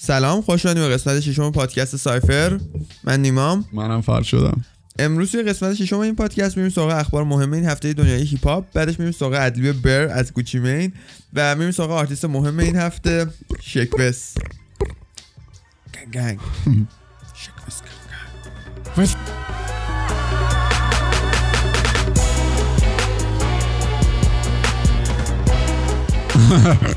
سلام 0.00 0.42
خوش 0.42 0.66
به 0.66 0.88
قسمت 0.88 1.20
ششم 1.20 1.52
پادکست 1.52 1.96
سایفر. 1.96 2.60
من 3.04 3.22
نیمام. 3.22 3.64
منم 3.72 4.00
فرد 4.00 4.22
شدم. 4.22 4.64
امروز 4.98 5.32
توی 5.32 5.42
قسمت 5.42 5.74
ششم 5.74 5.98
این 5.98 6.16
پادکست 6.16 6.56
میریم 6.56 6.70
سراغ 6.70 6.90
اخبار 6.90 7.24
مهم 7.24 7.52
این 7.52 7.64
هفته 7.64 7.92
دنیای 7.92 8.22
هیپ 8.22 8.46
هاپ 8.46 8.64
بعدش 8.72 8.98
میریم 8.98 9.12
سراغ 9.12 9.32
ادلیب 9.40 9.82
بر 9.82 10.00
از 10.00 10.32
گوچی 10.32 10.58
مین 10.58 10.92
و 11.34 11.54
میریم 11.54 11.70
سراغ 11.70 11.90
آرتیست 11.90 12.24
مهم 12.24 12.58
این 12.58 12.76
هفته 12.76 13.26
شکوس 13.60 14.34
گنگ 15.94 16.12
گنگ. 16.12 16.38
شکوس 17.34 17.80
گنگ. 18.96 19.08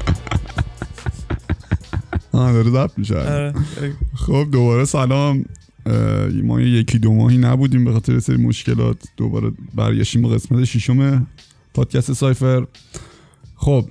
آه 2.32 2.54
داره 2.54 2.70
ضبط 2.70 2.98
میشه. 2.98 3.18
آره. 3.18 3.54
خب 4.16 4.48
دوباره 4.52 4.86
سلام. 4.86 5.46
ما 6.44 6.62
یکی 6.62 7.00
دو 7.00 7.14
ماهی 7.14 7.38
نبودیم 7.38 7.86
به 7.86 7.92
خاطر 7.92 8.20
سری 8.20 8.38
مشکلات. 8.38 8.98
دوباره 9.18 9.52
برگشتیم 9.76 10.22
به 10.22 10.28
قسمت 10.28 10.64
ششم 10.64 11.28
پادکست 11.74 12.14
سایفر. 12.14 12.66
خب 13.56 13.90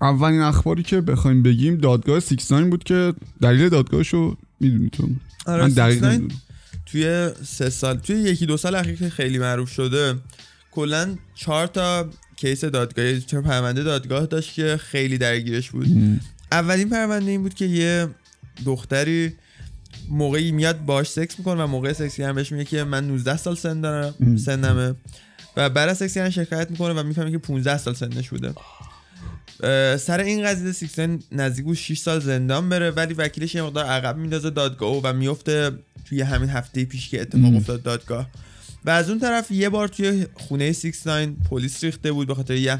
اولین 0.00 0.40
اخباری 0.40 0.82
که 0.82 1.00
بخوایم 1.00 1.42
بگیم 1.42 1.76
دادگاه 1.76 2.20
سیکس 2.20 2.52
بود 2.52 2.84
که 2.84 3.14
دلیل 3.42 3.68
دادگاهشو 3.68 4.36
می‌دونی 4.60 4.90
تو؟ 4.90 5.08
آره، 5.46 5.62
من 5.62 5.68
دقیق 5.68 5.98
6ix9 5.98 6.04
نمی‌دونم. 6.04 6.40
توی 6.86 7.30
سه 7.44 7.70
سال 7.70 7.96
توی 7.96 8.16
یکی 8.16 8.46
دو 8.46 8.56
سال 8.56 8.74
اخیر 8.74 8.94
که 8.94 9.08
خیلی 9.10 9.38
معروف 9.38 9.70
شده 9.70 10.14
کلا 10.70 11.16
چهار 11.34 11.66
تا 11.66 12.10
کیس 12.36 12.64
دادگاهی 12.64 13.20
چهار 13.20 13.42
پرونده 13.42 13.82
دادگاه 13.82 14.26
داشت 14.26 14.54
که 14.54 14.76
خیلی 14.76 15.18
درگیرش 15.18 15.70
بود. 15.70 15.86
اولین 16.52 16.90
پرونده 16.90 17.30
این 17.30 17.42
بود 17.42 17.54
که 17.54 17.64
یه 17.64 18.08
دختری 18.64 19.32
موقعی 20.08 20.52
میاد 20.52 20.84
باش 20.84 21.10
سکس 21.10 21.38
می‌کنه 21.38 21.62
و 21.62 21.66
موقع 21.66 21.92
سکس 21.92 22.16
کردن 22.16 22.34
بهش 22.34 22.52
میگه 22.52 22.64
که 22.64 22.84
من 22.84 23.06
19 23.06 23.36
سال 23.36 23.56
سن 23.56 23.80
دارم. 23.80 24.36
سنمه 24.36 24.94
و 25.56 25.70
بعد 25.70 25.88
از 25.88 25.96
سکس 25.98 26.14
کردن 26.14 26.30
شکایت 26.30 26.70
می‌کنه 26.70 27.00
و 27.00 27.02
می‌فهمه 27.02 27.30
که 27.30 27.38
15 27.38 27.78
سال 27.78 27.94
سنش 27.94 28.28
بوده 28.28 28.54
سر 29.96 30.20
این 30.20 30.44
قضیه 30.44 30.72
سیکسن 30.72 31.18
نزدیک 31.32 31.64
بود 31.64 31.76
6 31.76 31.98
سال 31.98 32.20
زندان 32.20 32.68
بره 32.68 32.90
ولی 32.90 33.14
وکیلش 33.14 33.54
یه 33.54 33.62
مقدار 33.62 33.84
عقب 33.84 34.16
میندازه 34.16 34.50
دادگاه 34.50 35.00
و 35.02 35.12
میفته 35.12 35.70
توی 36.04 36.22
همین 36.22 36.48
هفته 36.48 36.84
پیش 36.84 37.08
که 37.08 37.20
اتفاق. 37.20 37.56
افتاد 37.56 37.82
دادگاه 37.82 38.28
و 38.84 38.90
از 38.90 39.10
اون 39.10 39.18
طرف 39.18 39.50
یه 39.50 39.68
بار 39.68 39.88
توی 39.88 40.26
خونه 40.34 40.72
69 40.72 41.36
پلیس 41.50 41.84
ریخته 41.84 42.12
بود 42.12 42.28
به 42.28 42.34
خاطر 42.34 42.54
یه 42.54 42.78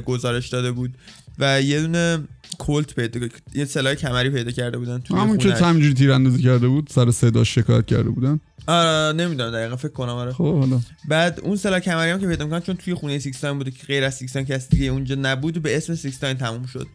گزارش 0.00 0.48
داده 0.48 0.72
بود 0.72 0.94
و 1.38 1.62
یه 1.62 1.80
دونه 1.80 2.18
کلت 2.58 2.94
پیدا 2.94 3.28
یه 3.54 3.64
سلاح 3.64 3.94
کمری 3.94 4.30
پیدا 4.30 4.50
کرده 4.50 4.78
بودن 4.78 4.98
توی 4.98 5.16
همون 5.16 5.38
که. 5.38 5.54
همینجوری 5.54 5.94
تیراندازی 5.94 6.42
کرده 6.42 6.68
بود 6.68 6.90
سر 6.94 7.10
صداش 7.10 7.54
شکایت 7.54 7.86
کرده 7.86 8.10
بودن. 8.10 8.40
آره 8.66 9.16
نمی‌دونم 9.16 9.50
دقیقا 9.50 9.76
فکر 9.76 9.92
کنم 9.92 10.08
آره. 10.08 10.32
خب 10.32 10.58
حالا. 10.58 10.80
بعد 11.08 11.40
اون 11.40 11.56
سلاح 11.56 11.80
کمری 11.80 12.10
هم 12.10 12.20
که 12.20 12.26
پیدا 12.26 12.44
می‌کنن 12.44 12.60
چون 12.60 12.76
توی 12.76 12.94
خونه 12.94 13.18
69 13.18 13.58
بوده 13.58 13.70
که 13.70 13.86
غیر 13.86 14.04
از 14.04 14.18
69 14.18 14.44
کس 14.44 14.68
دیگه 14.68 14.86
اونجا 14.86 15.16
نبود 15.22 15.62
به 15.62 15.76
اسم 15.76 15.94
69 15.94 16.34
تموم 16.34 16.66
شد. 16.66 16.86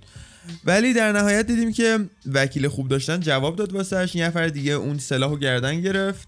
ولی 0.65 0.93
در 0.93 1.11
نهایت 1.11 1.47
دیدیم 1.47 1.71
که 1.71 1.99
وکیل 2.33 2.67
خوب 2.67 2.87
داشتن 2.87 3.19
جواب 3.19 3.55
داد 3.55 3.73
واسهش. 3.73 4.15
یه 4.15 4.25
نفر 4.25 4.47
دیگه 4.47 4.71
اون 4.71 4.97
سلاحو 4.97 5.37
گردن 5.37 5.81
گرفت. 5.81 6.27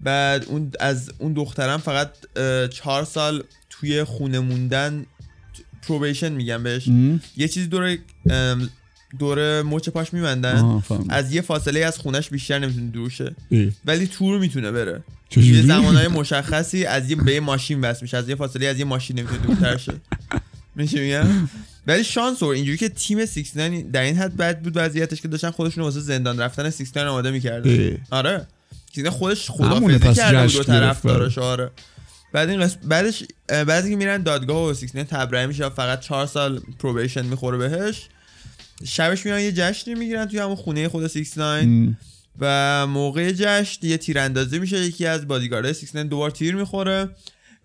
بعد 0.00 0.44
اون 0.44 0.72
از 0.80 1.10
اون 1.18 1.32
دخترم 1.32 1.78
فقط 1.78 2.10
چهار 2.70 3.04
سال 3.04 3.42
توی 3.70 4.04
خونه 4.04 4.38
موندن 4.38 5.06
پروبیشن 5.84 6.32
میگن 6.32 6.62
بهش 6.62 6.88
ام. 6.88 7.20
یه 7.36 7.48
چیزی 7.48 7.66
دور 7.66 7.98
ام، 8.30 8.70
دور 9.18 9.62
مچ 9.62 9.88
پاش 9.88 10.12
میبندن. 10.12 10.82
از 11.08 11.34
یه 11.34 11.40
فاصله 11.40 11.80
از 11.80 11.98
خونش 11.98 12.28
بیشتر 12.28 12.58
نمی‌تونه 12.58 12.90
دور 12.90 13.10
شه 13.10 13.34
ای. 13.48 13.72
ولی 13.84 14.06
تور 14.06 14.38
می‌تونه 14.38 14.70
بره؟ 14.70 15.02
یه 15.36 15.62
زمانهای 15.62 16.08
مشخصی 16.08 16.84
از 16.84 17.10
یه 17.10 17.16
به 17.16 17.34
یه 17.34 17.40
ماشین 17.40 17.80
وصل 17.80 17.98
میشه 18.02 18.16
از 18.16 18.28
یه 18.28 18.34
فاصله 18.34 18.66
از 18.66 18.78
یه 18.78 18.84
ماشین 18.84 19.18
نمی‌تونه 19.18 19.40
دورتر 19.40 19.76
شه 19.76 19.92
میشه 20.76 21.00
میگم 21.00 21.48
ولی 21.86 22.04
شانس 22.04 22.42
آورد 22.42 22.56
اینجوری 22.56 22.78
که 22.78 22.88
تیم 22.88 23.26
69 23.26 23.82
در 23.82 24.02
این 24.02 24.16
حد 24.16 24.36
بد 24.36 24.62
بود 24.62 24.72
وضعیتش 24.76 25.20
که 25.20 25.28
داشتن 25.28 25.50
خودشون 25.50 25.84
واسه 25.84 26.00
زندان 26.00 26.38
رفتن 26.38 26.70
69 26.70 27.08
آماده 27.10 27.30
می‌کردن. 27.30 27.98
آره 28.10 28.46
69 28.94 29.10
خودش 29.10 29.50
پس 29.50 30.16
کرده 30.16 30.42
بود 30.42 30.50
جشن 30.50 30.60
و 30.60 30.62
طرف. 30.62 31.06
دارش 31.06 31.38
آره 31.38 31.70
بعد 32.34 32.50
این 32.50 32.60
قسم 32.60 32.78
بعدش 32.88 33.24
بعد 33.48 33.88
که 33.88 33.96
میرن 33.96 34.22
دادگاه 34.22 34.70
و 34.70 34.74
69 34.74 35.04
تبرئه 35.04 35.46
میشه 35.46 35.68
فقط 35.68 36.00
4 36.00 36.26
سال 36.26 36.60
پروبیشن 36.78 37.26
می‌خوره 37.26 37.58
بهش 37.58 38.08
شبش 38.84 39.26
میان 39.26 39.40
یه 39.40 39.52
جشنی 39.52 39.94
می‌گیرن 39.94 40.26
توی 40.26 40.38
همون 40.38 40.54
خونه 40.54 40.88
خود 40.88 41.06
69 41.06 41.44
ام. 41.44 41.96
و 42.40 42.86
موقع 42.86 43.32
جشن 43.32 43.86
یه 43.86 43.96
تیراندازی 43.96 44.58
میشه 44.58 44.78
یکی 44.78 45.06
از 45.06 45.28
بادیگاردهای 45.28 45.74
سیکسنن 45.74 46.06
دوبار 46.06 46.30
تیر 46.30 46.54
می‌خوره. 46.54 47.08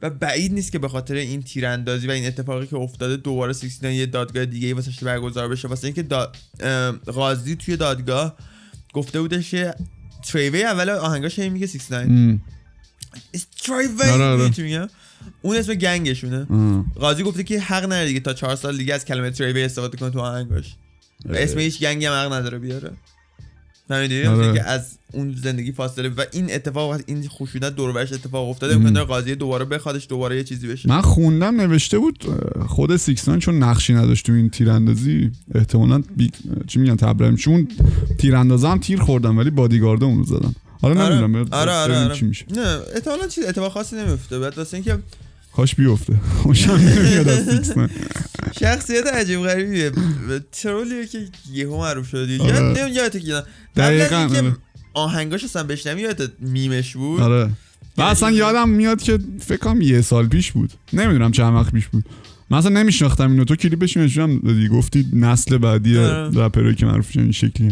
و 0.02 0.09
بعید 0.09 0.53
نیست 0.53 0.72
که 0.72 0.80
به 0.80 0.88
خاطر 0.88 1.16
این 1.16 1.41
تیراندازی 1.41 2.07
و 2.07 2.12
این 2.12 2.28
اتفاقی 2.28 2.68
که 2.68 2.75
افتاده 2.75 3.18
دوباره 3.18 3.53
سیکسنن 3.53 3.91
یه 3.91 4.06
دادگاه 4.06 4.46
دیگه 4.46 4.68
ای 4.68 4.74
واسه 4.74 4.91
برگزار 5.01 5.47
بشه. 5.47 5.68
واسه 5.68 5.86
اینکه 5.86 6.03
دا... 6.03 6.31
ام، 6.59 6.91
قاضی 6.91 7.56
توی 7.56 7.78
دادگاه 7.78 8.38
گفته 8.94 9.22
بودش 9.22 9.51
که 9.51 9.74
تریوی 10.24 10.63
اول 10.63 10.90
آهنگاش 10.90 11.40
هی 11.40 11.50
میگه 11.50 11.68
69 11.68 12.40
ام. 13.14 13.42
تریوی 13.64 14.09
آره، 14.09 14.52
میگم؟ 14.58 14.88
اون 15.42 15.56
اسم 15.56 15.74
گنگشونه. 15.74 16.47
قاضی 16.96 17.24
گفته 17.24 17.44
که 17.44 17.59
حق 17.59 17.84
نداره 17.84 18.08
دیگه 18.08 18.20
تا 18.20 18.34
چهار 18.34 18.56
سال 18.56 18.78
دیگه 18.78 18.94
از 18.94 19.06
کلمه 19.06 19.31
تریوی 19.31 19.64
استفاده 19.64 19.97
کنه 19.97 20.09
تو 20.09 20.20
آهنگاش. 20.20 20.75
و 21.25 21.36
اسم 21.36 21.59
هیچ 21.59 21.80
گنگی 21.80 22.06
هم 22.06 22.14
حق 22.14 22.34
نداره 22.34 22.59
بیاره. 22.59 22.92
فهمیدی؟ 23.88 24.24
آره. 24.24 24.53
که 24.53 24.64
از 24.64 24.98
اون 25.14 25.36
زندگی 25.44 25.72
فاصله. 25.72 26.09
و 26.09 26.24
این 26.31 26.53
اتفاق 26.53 26.92
وقتی 26.92 27.03
این 27.08 27.28
خشونت 27.28 27.75
دور 27.75 27.90
و 27.90 27.94
برش 27.94 28.14
اتفاق 28.14 28.50
افتاده 28.50 28.74
ام. 28.74 28.80
امکان 28.80 28.94
داره 28.94 29.08
قاضی 29.08 29.36
دوباره 29.36 29.66
بخوادش 29.66 30.08
دوباره 30.09 30.36
یه 30.36 30.44
چیزی 30.44 30.68
بشه. 30.68 30.90
من 30.90 31.02
خوندم 31.02 31.62
نوشته 31.62 32.00
بود 32.00 32.24
خود 32.68 32.98
سیکسان 32.98 33.40
چون 33.40 33.64
نقشی 33.64 33.94
نداشت 33.94 34.25
تو 34.25 34.34
این 34.34 34.50
تیراندازی 34.50 35.31
احتمالا 35.56 36.03
بی... 36.18 36.31
چی 36.68 36.80
میگن 36.80 36.96
تبرم 36.96 37.36
چون 37.36 37.68
تیراندازا 38.18 38.72
هم 38.72 38.80
تیر 38.80 39.00
خوردن 39.00 39.36
ولی 39.36 39.50
بادیگارد 39.50 40.03
اونو 40.03 40.24
زدن 40.24 40.56
حالا 40.81 41.06
آره. 41.06 41.16
نمی‌دونم 41.16 41.47
آره 41.51 41.72
آره, 41.72 41.97
آره. 41.97 42.16
چی 42.16 42.25
میشه. 42.25 42.45
نه 42.51 42.79
احتمالاً 42.95 43.28
چیز 43.28 43.45
اتفاق 43.45 43.72
خاصی 43.72 43.95
نمیفته 43.95 44.40
بعد 44.40 44.57
واسه 44.57 44.78
اینکه 44.78 45.00
کاش 45.56 45.75
بیفته. 45.75 46.13
خوشم 46.44 46.72
نمیاد 46.72 47.28
از 47.28 47.45
سیکسان 47.45 47.90
شخصیت 48.59 49.07
عجیب 49.07 49.39
غریبیه. 49.39 49.91
ترولیه 50.51 51.07
که 51.07 51.28
یهو 51.53 51.78
معروف 51.78 52.07
شده 52.07 52.25
دیگه 52.25 52.44
آره. 52.44 52.53
یاد 52.56 52.63
نمیاد 52.63 52.91
یادته 52.91 53.19
که 53.19 53.44
دقیقاً، 53.75 54.16
آره. 54.16 54.56
آهنگاش 54.94 55.44
اصلا 55.44 55.63
بشنوی 55.63 56.01
یادت 56.01 56.31
میمش 56.39 56.95
بود؟ 56.95 57.22
آره. 57.22 57.50
و 57.97 58.01
اصلا 58.01 58.31
یادم 58.31 58.69
میاد 58.69 59.01
که 59.01 59.19
فکر 59.39 59.57
کنم 59.57 59.81
یه 59.81 60.01
سال 60.01 60.28
پیش 60.28 60.51
بود. 60.51 60.72
نمی‌دونم 60.94 61.31
چند 61.31 61.53
وقت 61.53 61.72
پیش 61.72 61.88
بود. 61.88 62.06
من 62.50 62.57
اصلا 62.57 62.72
نمیشناختم 62.72 63.31
اینو. 63.31 63.44
تو 63.44 63.56
کلیپش 63.56 63.97
نشونم 63.97 64.39
دادی. 64.39 64.68
گفتی 64.68 65.09
نسل 65.13 65.57
بعدی 65.57 65.97
آره. 65.97 66.45
رپرایی 66.45 66.75
که 66.75 66.85
معروف 66.85 67.12
شدن 67.12 67.23
این 67.23 67.31
شکلیه. 67.31 67.72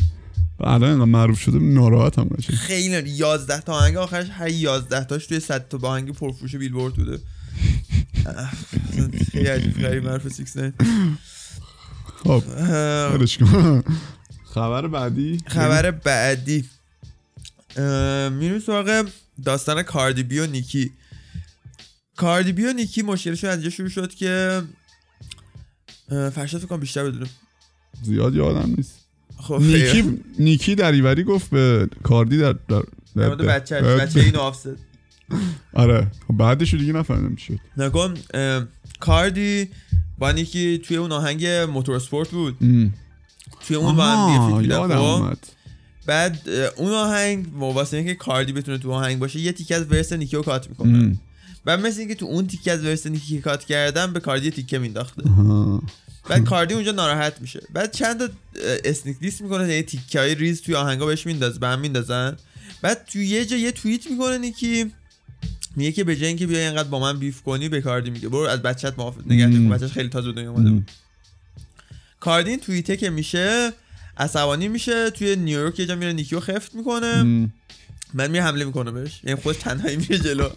الان 0.60 0.84
انقدر 0.84 1.06
معروف 1.06 1.40
شده 1.40 1.60
ناراحت 1.60 2.20
هم 2.20 2.28
قشنگ. 2.28 2.56
خیلی 2.56 3.10
11 3.10 3.60
تا 3.62 3.74
آهنگ 3.74 3.98
آخرش 3.98 4.28
هر 4.30 4.48
11 4.48 5.04
تاش 5.04 5.26
توی 5.26 5.40
100 5.40 5.68
تا 5.68 5.88
آهنگ 5.88 6.12
پرفروش 6.14 6.56
بیلبورد 6.56 6.94
بوده. 6.94 7.20
خیلی 9.32 9.48
عجیب 9.48 9.82
غریب 9.82 10.06
معروف 10.06 10.28
69 10.28 10.74
خب 12.24 12.44
خبر 14.54 14.88
بعدی؟ 14.88 15.38
خبر 15.48 15.92
بعدی. 15.92 16.66
میریم 18.32 18.60
سراغ 18.60 19.08
داستان 19.46 19.84
کاردی 19.84 20.24
بی 20.24 20.40
و 20.40 20.48
نیکی. 20.48 20.92
کاردی 22.16 22.52
بی 22.52 22.66
و 22.66 22.74
نیکی 22.74 23.02
مشکلشون 23.02 23.50
از 23.50 23.56
اینجا 23.56 23.70
شروع 23.70 23.90
شد 23.90 24.14
که 24.14 24.64
فرشاد 26.10 26.62
فکر 26.62 26.70
کنم 26.70 26.80
بیشتر 26.80 27.04
بدونم. 27.04 27.30
زیاد 28.04 28.36
یادم 28.36 28.74
نیست. 28.78 29.07
خب 29.40 29.62
نیکی 29.62 30.20
نیکی 30.40 30.76
دریوری 30.76 31.24
گفت 31.24 31.50
به 31.50 31.90
کاردی 32.04 32.38
در, 32.38 32.56
در, 32.68 32.84
در 33.16 33.36
بچه 33.36 33.82
بچه 33.82 34.20
اینو 34.20 34.40
آفست 34.40 34.70
آره. 35.74 36.08
خب 36.28 36.38
بعدش 36.38 36.74
دیگه 36.74 36.94
نفهمیدم 36.94 37.36
چی 37.36 37.46
شد. 37.54 37.60
نکن 37.82 38.14
اه، 38.34 38.64
کاردی 39.00 39.68
با 40.18 40.32
نیکی 40.32 40.78
توی 40.78 40.98
اون 40.98 41.12
آهنگ 41.12 41.46
موتور 41.48 42.00
سپورت 42.00 42.30
بود. 42.30 42.58
ام. 42.62 42.94
توی 43.68 43.76
اون 43.76 43.96
با 43.96 44.04
هم 44.04 44.64
یادم 44.64 44.98
خب. 44.98 45.38
بعد 46.06 46.50
اون 46.76 46.92
آهنگ 46.92 47.46
واسه 47.58 47.98
اینکه 47.98 48.16
کاردی 48.16 48.54
بتونه 48.54 48.78
تو 48.78 48.92
آهنگ 48.92 49.20
باشه 49.20 49.40
یه 49.40 49.52
تیکه 49.52 49.76
از 49.76 49.92
ورس 49.92 50.14
نیکی 50.14 50.36
رو 50.36 50.42
کات 50.42 50.70
می‌کنه. 50.70 51.18
و 51.68 51.78
مثل 51.78 52.00
اینکه 52.00 52.16
تو 52.16 52.26
اون 52.26 52.48
تیکه 52.48 52.72
از 52.72 52.86
ورس 52.86 53.08
نیکی 53.08 53.42
کات 53.42 53.66
کردن 53.66 54.14
به 54.14 54.20
کاردی 54.20 54.52
تیکه 54.52 54.80
مینداخته. 54.80 55.24
بعد 56.30 56.44
کاردی 56.44 56.74
اونجا 56.74 56.92
ناراحت 56.92 57.42
میشه 57.42 57.62
بعد 57.74 57.92
چند 57.92 58.20
تا 58.20 58.30
اسنیک 58.86 59.18
لیست 59.22 59.42
می‌کنه 59.42 59.76
یه 59.76 59.84
تیکه 59.84 60.20
های 60.20 60.36
ریز 60.36 60.62
توی 60.62 60.76
آهنگا 60.76 61.06
بهش 61.06 61.26
میندازه 61.26 61.60
به 61.60 61.68
هم 61.68 61.80
میندازن 61.80 62.38
بعد 62.82 63.06
توی 63.06 63.28
یه 63.28 63.46
جا 63.46 63.58
یه 63.58 63.72
توییت 63.72 64.12
می‌کنه 64.12 64.38
نیکی 64.38 64.92
میگه 65.76 65.92
که 65.92 66.04
به 66.04 66.16
جای 66.16 66.28
اینکه 66.28 66.48
بیای 66.48 66.62
اینقدر 66.62 66.90
با 66.90 67.00
من 67.00 67.20
بیف 67.20 67.42
کنی 67.42 67.70
به 67.70 67.82
کاردی 67.82 68.10
میگه 68.10 68.30
برو 68.30 68.48
از 68.48 68.62
بچت 68.62 69.00
محافظ 69.00 69.22
نگه 69.26 69.48
دار. 69.48 69.78
بچهش 69.78 69.92
خیلی 69.92 70.10
تازه 70.10 70.32
دنیا 70.32 70.52
اومده 70.52 70.70
بود. 70.70 70.92
کاردی 72.20 72.50
این 72.50 72.60
توییته 72.60 72.98
که 72.98 73.10
میشه 73.10 73.74
عصبانی 74.18 74.68
میشه 74.68 75.10
توی 75.10 75.36
نیویورک 75.36 75.80
یه 75.80 75.86
جا 75.86 75.96
میره 75.96 76.14
نیکیو 76.14 76.40
خفت 76.40 76.76
می‌کنه. 76.76 77.24
من 78.14 78.32
میره 78.32 78.44
حمله 78.44 78.66
می‌کنه 78.66 78.92
بهش 78.92 79.22
یعنی 79.24 79.42
خودش 79.42 79.58
تنهایی 79.58 79.96
میره 79.96 80.20
جلو 80.20 80.50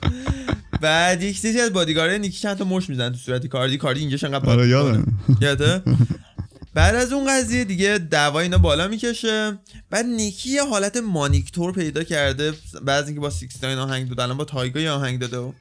بعد 0.81 1.23
یک 1.23 1.39
سری 1.39 1.61
از 1.61 1.73
بادیگارد 1.73 2.21
نیکی 2.21 2.39
چند 2.39 2.57
تا 2.57 2.65
مش 2.65 2.89
می‌زنن 2.89 3.13
تو 3.13 3.19
صورت 3.19 3.47
کاردی. 3.47 3.79
کاردی 3.79 4.01
اینجاش 4.01 4.25
انقدر 4.25 4.51
آره 4.51 4.69
یادم. 4.69 5.19
یاده 5.41 5.83
بعد 6.75 6.95
از 6.95 7.13
اون 7.13 7.31
قضیه 7.31 7.65
دیگه 7.65 7.99
دعوا 8.11 8.41
اینا 8.41 8.59
بالا 8.59 8.89
می‌کشه. 8.89 9.59
بعد 9.91 10.07
نیکی 10.07 10.51
یه 10.51 10.65
حالت 10.65 10.97
مانیکتور 10.97 11.73
پیدا 11.73 12.05
کرده. 12.05 12.53
بعد 12.83 13.03
از 13.03 13.07
اینکه 13.07 13.21
با 13.21 13.31
69 13.31 13.81
آهنگ 13.81 14.09
داد. 14.09 14.21
الان 14.21 14.37
با 14.37 14.45
تایگا 14.45 14.81
یه 14.81 14.91
آهنگ 14.91 15.19
داده 15.19 15.39
و. 15.39 15.53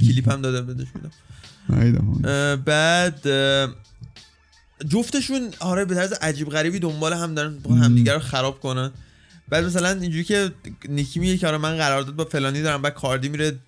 کلیپ 0.00 0.32
هم 0.32 0.42
داده 0.42 0.62
بدش 0.62 0.86
میدم. 0.94 1.10
بعد 2.56 3.28
جفتشون 4.88 5.50
آره 5.60 5.84
به 5.84 5.94
طرز 5.94 6.12
عجیب 6.12 6.48
غریبی 6.48 6.78
دنبال 6.78 7.12
هم 7.12 7.34
دارن 7.34 7.58
همدیگه 7.82 8.12
رو 8.12 8.18
خراب 8.18 8.60
کنن. 8.60 8.90
بعد 9.48 9.64
مثلا 9.64 9.88
اینجوری 9.88 10.24
که 10.24 10.50
نیکی 10.88 11.20
میگه 11.20 11.36
که 11.36 11.46
آره 11.46 11.58
من 11.58 11.76
قرارداد 11.76 12.14
با 12.14 12.24
فلانی 12.24 12.62
دارم 12.62 12.82
بعد 12.82 12.94
کاردی 12.94 13.28
میره 13.28 13.58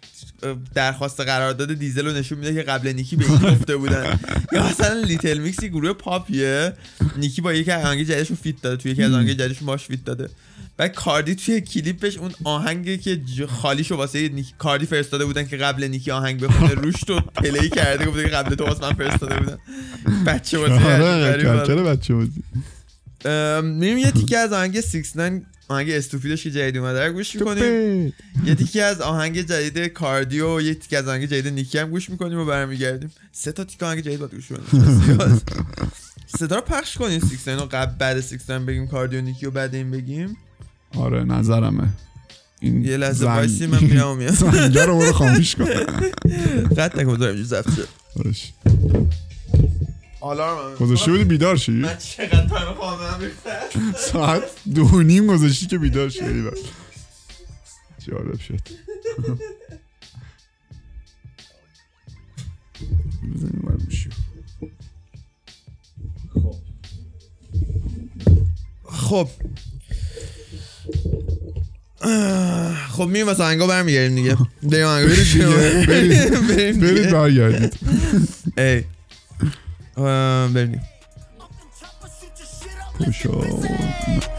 درخواست 0.75 1.21
قرارداد 1.21 1.75
دیزل 1.75 2.07
رو 2.07 2.13
نشون 2.13 2.39
میده 2.39 2.55
که 2.55 2.63
قبل 2.63 2.93
نیکی 2.93 3.17
به 3.17 3.25
این 3.31 3.39
گفته 3.39 3.77
بودن. 3.77 4.21
یا 4.53 4.69
مثلا 4.69 5.01
لیتل 5.01 5.39
میکس 5.39 5.63
یه 5.63 5.69
گروه 5.69 5.93
پاپیه 5.93 6.73
نیکی 7.17 7.41
با 7.41 7.53
یکی 7.53 7.71
از 7.71 7.85
آهنگ 7.85 8.03
جدیدشون 8.03 8.37
فیت 8.37 8.63
داده 8.63 8.77
توی 8.77 8.93
یکی 8.93 9.03
از 9.03 9.13
آهنگ 9.13 9.33
جدیدشون 9.33 9.67
باش 9.67 9.87
فیت 9.87 10.05
داده. 10.05 10.31
بعد 10.77 10.95
کاردی 10.95 11.35
توی 11.35 11.61
کلیپش 11.61 12.17
اون 12.17 12.33
آهنگی 12.45 12.99
که 12.99 13.21
خالیشو 13.49 13.97
واسه 13.97 14.29
نیکی 14.29 14.55
کاردی 14.59 14.87
فرستاده 14.87 15.25
بودن 15.25 15.47
که 15.47 15.57
قبل 15.57 15.85
نیکی 15.85 16.11
آهنگ 16.11 16.41
بخونه 16.41 16.75
روش 16.85 17.01
تو 17.01 17.21
پلی 17.21 17.69
کرده 17.69 18.07
گفته 18.07 18.23
که 18.23 18.29
قبل 18.29 18.55
تو 18.55 18.65
واسه 18.65 18.81
من 18.83 18.93
فرستاده 18.93 19.37
بودن. 19.37 19.59
بچه 20.27 20.59
واسه 20.59 21.03
آره 21.55 21.83
بچه 21.83 22.15
بودی 22.15 22.43
میریم 23.63 23.99
یه 23.99 24.11
تیکه 24.11 24.39
از 24.39 24.53
آهنگ 24.53 24.81
69 24.81 25.43
آهنگ 25.69 25.91
استوپیدش 25.91 26.43
که 26.43 26.51
جدید 26.51 26.77
اومده 26.77 27.07
رو 27.07 27.13
گوش 27.13 27.35
می‌کنیم. 27.35 28.13
یه 28.45 28.55
تیکه 28.55 28.83
از 28.83 29.01
آهنگ 29.01 29.41
جدید 29.41 29.87
کاردیو 29.87 30.57
و 30.57 30.61
یه 30.61 30.75
تیکه 30.75 30.99
از 30.99 31.09
آهنگ 31.09 31.25
جدید 31.25 31.49
نیکی 31.49 31.79
هم 31.79 31.91
گوش 31.91 32.11
می‌کنیم 32.11 32.39
و 32.39 32.45
برمیگردیم. 32.45 33.11
سه 33.33 33.53
تا 33.53 33.65
تیکه 33.65 33.87
آهنگ 33.87 34.01
جدید 34.01 34.19
باید 34.19 34.35
گوش 34.35 34.49
کنیم. 34.49 35.41
صدا 36.39 36.57
رو 36.57 36.63
پخش 36.63 36.97
کنیم. 36.99 37.21
69 37.21 37.63
رو 37.63 37.69
قبل 37.73 37.93
بعد 37.99 38.21
69 38.21 38.67
بگیم 38.67 38.87
کاردیو 38.87 39.21
نیکی 39.21 39.47
و 39.47 39.51
بعد 39.51 39.75
این 39.75 39.91
بگیم. 39.91 40.37
آره 40.95 41.25
نظرمه. 41.25 41.89
این 42.61 42.85
یه 42.85 42.97
لحظه 42.97 43.27
وایسی 43.27 43.67
من 43.67 43.85
میرم 43.85 44.09
و 44.09 44.15
میام. 44.15 44.35
زنگه 44.53 44.85
رو 44.85 44.99
برو 44.99 45.13
خاموش 45.13 45.57
کن. 45.57 45.65
قطع 46.79 47.01
نکن 47.01 47.15
دارم 47.15 47.43
ضبط 47.43 47.71
شد. 47.77 47.89
آلارم 50.21 50.75
گذاشته 50.75 51.11
بودی 51.11 51.25
بیدار 51.25 51.57
شی 51.57 51.73
من 51.73 51.97
چقدر 51.99 52.47
تایم 52.49 53.21
ریخته 53.21 53.51
ساعت 53.97 54.43
دو 54.75 54.83
و 54.85 55.03
نیم 55.03 55.27
گذاشتی 55.27 55.67
که 55.67 55.79
بیدار 55.79 56.09
شدی 56.09 56.25
ایول. 56.25 56.51
جالب 58.09 58.41
شد 58.41 58.61
بزنیم 63.35 63.79
گوشی. 63.85 64.11
خب 68.85 69.29
خب 72.91 73.07
میریم 73.07 73.27
واسه 73.27 73.43
آهنگا 73.43 73.67
برمیگردیم 73.67 74.15
دیگه 74.23 74.37
بریم 74.63 74.87
آهنگا 74.87 75.09
برید. 75.87 76.81
برید. 76.81 77.11
برگردید 77.11 77.79
ای 78.59 78.85
اه، 79.99 80.49
بریم 80.49 80.83
پوشا 82.99 83.31
Drinking 83.31 84.38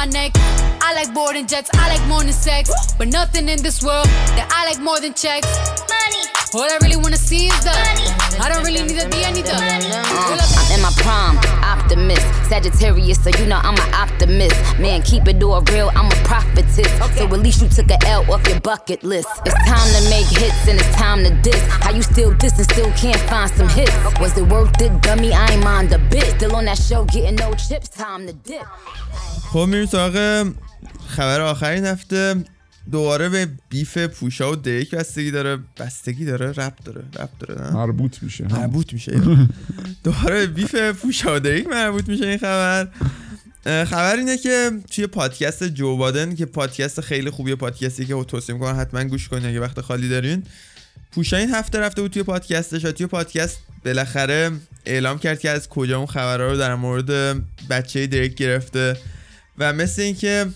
my 0.00 0.06
neck. 0.06 0.32
I 0.80 0.94
like 0.94 1.12
boarding 1.12 1.46
jets. 1.46 1.68
I 1.74 1.94
like 1.94 2.08
than 2.22 2.32
sex. 2.32 2.70
But 2.96 3.08
nothing 3.08 3.50
in 3.50 3.62
this 3.62 3.82
world 3.82 4.06
that 4.36 4.48
I 4.50 4.64
like 4.64 4.80
more 4.80 4.98
than 4.98 5.12
checks. 5.12 5.89
Money. 6.49 6.63
All 6.63 6.69
I 6.75 6.77
really 6.81 6.97
wanna 6.97 7.17
see 7.17 7.47
is 7.47 7.59
the. 7.63 7.71
I 8.43 8.49
don't 8.49 8.63
really 8.63 8.83
need 8.83 8.97
a 8.97 9.09
D, 9.09 9.23
I 9.25 9.31
need 9.31 9.45
the. 9.45 9.53
Pull 9.53 10.39
up- 10.43 10.57
I'm 10.59 10.71
in 10.75 10.81
my 10.81 10.91
prime, 11.03 11.37
optimist. 11.63 12.25
Sagittarius, 12.49 13.19
so 13.23 13.29
you 13.39 13.45
know 13.47 13.59
I'm 13.67 13.75
an 13.85 13.93
optimist. 13.93 14.55
Man, 14.79 15.01
keep 15.01 15.27
it 15.27 15.41
all 15.43 15.61
real, 15.73 15.89
I'm 15.95 16.07
a 16.11 16.15
prophetess. 16.29 16.89
So 17.17 17.23
at 17.25 17.39
least 17.45 17.61
you 17.61 17.69
took 17.69 17.89
a 17.91 17.99
L 18.07 18.21
off 18.33 18.47
your 18.47 18.59
bucket 18.61 19.03
list. 19.03 19.29
It's 19.45 19.55
time 19.73 19.89
to 19.95 20.01
make 20.09 20.27
hits 20.41 20.67
and 20.69 20.79
it's 20.79 20.95
time 20.95 21.23
to 21.25 21.31
diss. 21.47 21.61
How 21.83 21.91
you 21.91 22.01
still 22.01 22.31
diss 22.33 22.53
and 22.61 22.67
still 22.71 22.91
can't 23.03 23.21
find 23.31 23.49
some 23.51 23.69
hits? 23.69 23.93
Was 24.21 24.37
it 24.37 24.47
worth 24.53 24.79
it, 24.81 24.93
dummy? 25.01 25.33
I 25.33 25.45
ain't 25.53 25.63
mind 25.63 25.91
a 25.93 25.99
bit. 25.99 26.25
Still 26.37 26.55
on 26.55 26.65
that 26.65 26.77
show, 26.77 27.05
getting 27.05 27.35
no 27.35 27.53
chips, 27.53 27.89
time 27.89 28.21
to 28.27 28.33
dip. 28.33 28.65
خب 29.51 29.59
میریم 29.59 29.85
سراغ 29.85 30.43
خبر 31.07 31.41
آخرین 31.41 31.85
هفته 31.85 32.35
دوباره 32.92 33.28
به 33.28 33.48
بیف 33.68 33.98
پوشا 33.98 34.52
و 34.52 34.56
دریک 34.56 34.90
بستگی 34.90 35.30
داره 35.30 35.58
بستگی 35.78 36.24
داره 36.24 36.52
رب 36.52 36.74
داره 36.84 37.02
رب 37.18 37.30
داره 37.40 37.62
نه؟ 37.62 37.70
مربوط 37.70 38.22
میشه. 38.22 38.44
مربوط 38.44 38.92
میشه. 38.92 39.20
دوباره 40.04 40.34
به 40.34 40.46
بیف 40.46 40.74
پوشا 40.74 41.36
و 41.36 41.38
دریک 41.38 41.66
مربوط 41.66 42.08
میشه 42.08 42.26
این 42.26 42.38
خبر. 42.38 42.88
خبر 43.64 44.16
اینه 44.16 44.38
که 44.38 44.70
توی 44.90 45.06
پادکست 45.06 45.64
جو 45.64 45.96
بادن 45.96 46.34
که 46.34 46.46
پادکست 46.46 47.00
خیلی 47.00 47.30
خوبیه 47.30 47.54
پادکستی 47.54 48.06
که 48.06 48.24
توصیه 48.24 48.54
می‌کنم 48.54 48.80
حتما 48.80 49.04
گوش 49.04 49.28
کنین 49.28 49.46
اگه 49.46 49.60
وقت 49.60 49.80
خالی 49.80 50.08
دارین. 50.08 50.42
پوشا 51.12 51.36
این 51.36 51.50
هفته 51.50 51.78
رفته 51.78 52.02
بود 52.02 52.10
توی 52.10 52.22
پادکستش 52.22 52.82
توی 52.82 53.06
پادکست 53.06 53.58
بالاخره 53.84 54.50
اعلام 54.86 55.18
کرد 55.18 55.40
که 55.40 55.50
از 55.50 55.68
کجا 55.68 55.98
اون 55.98 56.06
خبرها 56.06 56.46
رو 56.46 56.56
در 56.56 56.74
مورد 56.74 57.42
بچه 57.70 58.06
دریک 58.06 58.34
گرفته 58.34 58.96
و 59.58 59.72
مثل 59.72 60.02
اینکه 60.02 60.46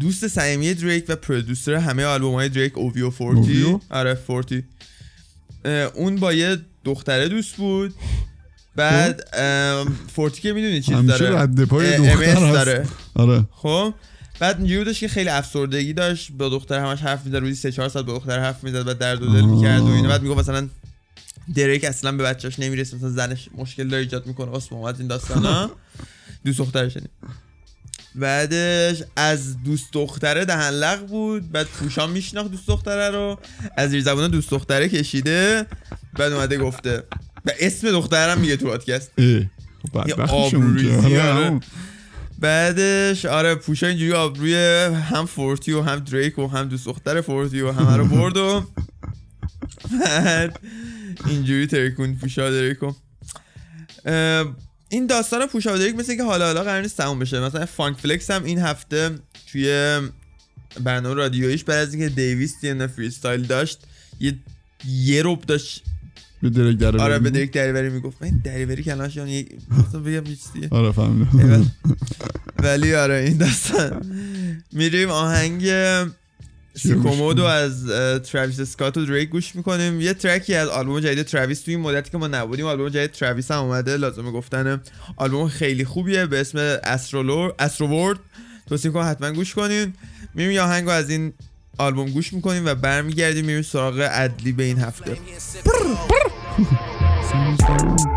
دوست 0.00 0.28
صمیمی 0.28 0.74
دریک 0.74 1.04
و 1.08 1.16
پرودوسر 1.16 1.74
همه 1.74 2.04
آلبوم 2.04 2.34
های 2.34 2.48
دریک 2.48 2.78
اوویو 2.78 3.10
فورتی. 3.10 3.40
اوویو؟ 3.40 3.80
آره 3.90 4.14
فورتی. 4.14 4.64
اون 5.94 6.16
با 6.16 6.32
یه 6.32 6.58
دختره 6.84 7.28
دوست 7.28 7.56
بود. 7.56 7.94
بعد 8.76 9.28
ام، 9.32 9.98
فورتی 10.14 10.40
که 10.40 10.52
می‌دونی 10.52 10.80
چیز 10.80 10.96
داره. 10.96 11.30
رد 11.30 11.64
پای 11.64 11.96
دختر. 11.96 12.34
داره. 12.34 12.86
آره. 13.14 13.44
خب 13.50 13.94
بعد 14.40 14.58
اینجوری 14.58 14.78
بودش 14.78 15.00
که 15.00 15.08
خیلی 15.08 15.28
افسردگی 15.28 15.92
داشت. 15.92 16.32
با 16.32 16.48
دختر 16.48 16.80
همش 16.80 17.00
حرف 17.00 17.24
می‌زد 17.24 17.36
روزی 17.36 17.54
3 17.54 17.72
4 17.72 17.88
ساعت 17.88 18.04
با 18.04 18.12
دختر 18.14 18.40
حرف 18.40 18.64
می‌زد 18.64 18.88
و 18.88 18.94
درد 18.94 19.22
و 19.22 19.32
دل 19.32 19.40
می‌کرد 19.40 19.80
و 19.80 19.86
اینا. 19.86 20.08
بعد 20.08 20.22
می‌گفت 20.22 20.38
مثلا 20.38 20.68
دریک 21.54 21.84
اصلا 21.84 22.12
به 22.12 22.24
بچه‌اش 22.24 22.58
نمی‌رسه. 22.58 22.96
مثلا 22.96 23.10
زنش 23.10 23.48
مشکل 23.56 23.88
داره 23.88 24.02
ایجاد 24.02 24.26
می‌کنه. 24.26 24.50
واسه 24.50 24.74
محمد 24.74 24.98
این 24.98 25.08
داستانا. 25.08 25.70
دوست 26.44 26.58
دخترش 26.58 26.96
یعنی. 26.96 27.08
بعدش 28.18 29.02
از 29.16 29.62
دوست 29.62 29.92
دختره 29.92 30.44
دهن 30.44 30.70
لق 30.70 31.06
بود 31.06 31.52
بعد 31.52 31.66
پوشان 31.66 32.10
میشناخت 32.10 32.50
دوست 32.50 32.68
دختره 32.68 33.10
رو 33.10 33.38
از 33.76 33.90
زیر 33.90 34.02
زبونه 34.02 34.28
دوست 34.28 34.50
دختره 34.50 34.88
کشیده 34.88 35.66
بعد 36.18 36.32
اومده 36.32 36.58
گفته 36.58 37.02
و 37.44 37.50
اسم 37.60 37.90
دخترم 37.90 38.38
میگه 38.38 38.56
تو 38.56 38.66
پادکست. 38.66 39.12
خب 39.86 39.96
آره، 41.04 41.22
آره. 41.22 41.60
بعدش 42.38 43.24
آره 43.24 43.54
پوشا 43.54 43.86
اینجوری 43.86 44.12
آبروی 44.12 44.54
هم 45.10 45.26
فورتی 45.26 45.72
و 45.72 45.82
هم 45.82 45.98
دریک 45.98 46.38
و 46.38 46.46
هم 46.46 46.68
دوست 46.68 46.86
دختر 46.86 47.20
فورتی 47.20 47.60
و 47.60 47.72
همه 47.72 47.96
رو 47.96 48.04
برد 48.04 48.36
و 48.36 48.64
بعد 50.00 50.60
اینجوری 51.26 51.66
ترکون 51.66 52.14
پوشا 52.14 52.48
و 52.48 52.50
دریکو 52.50 52.92
این 54.88 55.06
داستان 55.06 55.46
پوشا 55.46 55.74
و 55.74 55.78
دریک 55.78 55.96
مثل 55.96 56.16
که 56.16 56.22
حالا 56.22 56.46
حالا 56.46 56.64
قرار 56.64 56.82
نیست 56.82 56.96
تموم 56.96 57.18
بشه. 57.18 57.40
مثلا 57.40 57.66
فانک 57.66 57.96
فلکس 57.98 58.30
هم 58.30 58.44
این 58.44 58.58
هفته 58.58 59.10
توی 59.52 59.98
برنامه 60.80 61.14
رادیویش 61.14 61.64
بعد 61.64 61.88
از 61.88 61.94
اینکه 61.94 62.14
دیویس 62.14 62.64
یه 62.64 62.86
فریستایل 62.86 63.42
داشت 63.42 63.80
یه 64.20 64.34
یه 64.88 65.22
روب 65.22 65.40
داشت. 65.40 65.84
به 66.42 66.50
درک 66.50 66.76
در 66.76 66.96
آره 66.96 67.18
به 67.18 67.30
دریک 67.30 67.52
دریوری 67.52 67.90
می‌گفت. 67.90 68.22
من 68.22 68.40
دریوری 68.44 68.82
کلمش 68.82 69.16
یعنی 69.16 69.48
مثلا 69.70 70.00
بگم 70.00 70.24
آره. 70.70 70.92
فهمیدم. 70.92 71.72
ولی 72.58 72.94
آره 72.94 73.14
این 73.14 73.36
داستان. 73.36 74.12
میریم 74.72 75.10
آهنگ 75.10 75.62
سیکومودو 76.78 77.44
از 77.44 77.90
اه، 77.90 78.18
تراویس 78.18 78.60
اسکات 78.60 78.96
و 78.96 79.04
دریک 79.04 79.28
گوش 79.28 79.56
می‌کنیم. 79.56 80.00
یه 80.00 80.14
ترکی 80.14 80.54
از 80.54 80.68
آلبوم 80.68 81.00
جدید 81.00 81.22
تراویس 81.26 81.60
توی 81.60 81.74
این 81.74 81.82
مدتی 81.82 82.10
که 82.10 82.18
ما 82.18 82.26
نبودیم. 82.26 82.66
آلبوم 82.66 82.88
جدید 82.88 83.10
تراویس 83.10 83.50
هم 83.50 83.58
اومده 83.58 83.96
لازمه 83.96 84.30
گفتن 84.30 84.80
آلبوم 85.16 85.48
خیلی 85.48 85.84
خوبیه 85.84 86.26
به 86.26 86.40
اسم 86.40 86.58
استرولور 86.82 87.54
استروورد 87.58 88.18
توصیه 88.68 88.90
کنم 88.90 89.10
حتما 89.10 89.30
گوش 89.32 89.54
کنین. 89.54 89.94
میریم 90.34 90.52
یه 90.52 90.60
آهنگو 90.60 90.90
از 90.90 91.10
این 91.10 91.32
آلبوم 91.78 92.10
گوش 92.10 92.32
می‌کنیم 92.32 92.66
و 92.66 92.74
برمیگردیم 92.74 93.44
میریم 93.44 93.62
سراغ 93.62 94.08
ادلی 94.12 94.52
به 94.52 94.62
این 94.62 94.78
هفته. 94.78 95.16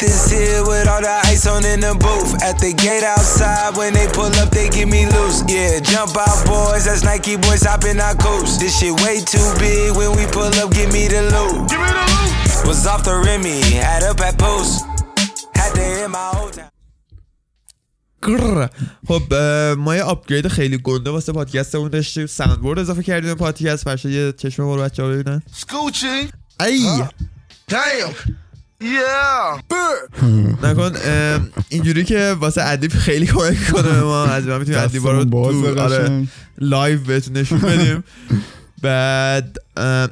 this 0.00 0.30
here 0.30 0.64
with 0.64 0.88
all 0.88 1.00
the 1.00 1.16
ice 1.24 1.46
on 1.46 1.64
in 1.64 1.80
the 1.80 1.94
booth. 1.94 2.42
At 2.42 2.58
the 2.58 2.72
gate 2.72 3.04
outside, 3.04 3.76
when 3.76 3.92
they 3.92 4.08
pull 4.08 4.32
up, 4.40 4.50
they 4.50 4.68
give 4.68 4.88
me 4.88 5.06
loose. 5.06 5.44
Yeah, 5.46 5.78
jump 5.80 6.16
out, 6.16 6.40
boys. 6.46 6.84
That's 6.86 7.04
Nike 7.04 7.36
boys 7.36 7.62
hopping 7.62 8.00
our 8.00 8.16
coops. 8.16 8.58
This 8.58 8.78
shit 8.78 8.94
way 9.02 9.20
too 9.20 9.48
big. 9.60 9.94
When 9.96 10.16
we 10.16 10.24
pull 10.32 10.52
up, 10.60 10.72
give 10.72 10.90
me 10.92 11.06
the 11.06 11.22
loot. 11.34 11.68
Give 11.70 11.80
me 11.80 11.90
the 11.98 12.04
loot. 12.10 12.66
Was 12.66 12.86
off 12.86 13.04
the 13.04 13.14
Remy, 13.26 13.60
had 13.76 14.02
up 14.02 14.20
at 14.20 14.38
post. 14.38 14.84
Had 15.54 15.74
to 15.76 15.80
hit 15.80 16.08
my 16.10 16.32
old 16.40 16.52
town. 16.54 16.70
گرر. 18.22 18.68
خب 19.08 19.34
ما 19.78 19.96
یه 19.96 20.02
آپگرید 20.02 20.48
خیلی 20.48 20.78
گنده 20.78 21.10
واسه 21.10 21.32
پادکستمون 21.32 21.88
داشتیم 21.88 22.26
ساوندبورد 22.26 22.78
اضافه 22.78 23.02
کردیم 23.02 23.30
به 23.30 23.34
پادکست 23.34 23.84
فرشه 23.84 24.10
یه 24.10 24.34
رو 24.56 24.76
بچه 24.76 25.02
ها 25.02 25.08
ببینن 25.08 25.42
Scoochie. 25.60 26.32
ای 26.60 27.02
Damn. 27.70 28.49
Yeah. 28.80 29.60
Bird. 29.70 30.24
نکن 30.64 30.92
اینجوری 31.68 32.04
که 32.04 32.36
واسه 32.40 32.62
ادیب 32.64 32.92
خیلی 32.92 33.26
کمک 33.26 33.70
کنه 33.72 33.82
به 33.82 34.02
ما 34.02 34.24
از 34.24 34.46
ما 34.46 34.58
می‌تونیم 34.58 34.80
ادیبا 34.80 35.12
رو 35.12 35.24
تو 35.24 35.80
آره 35.80 35.98
قشنگ. 35.98 36.28
لایو 36.58 37.00
بهتون 37.00 37.36
نشون 37.36 37.58
بدیم 37.58 38.04
بعد 38.82 39.56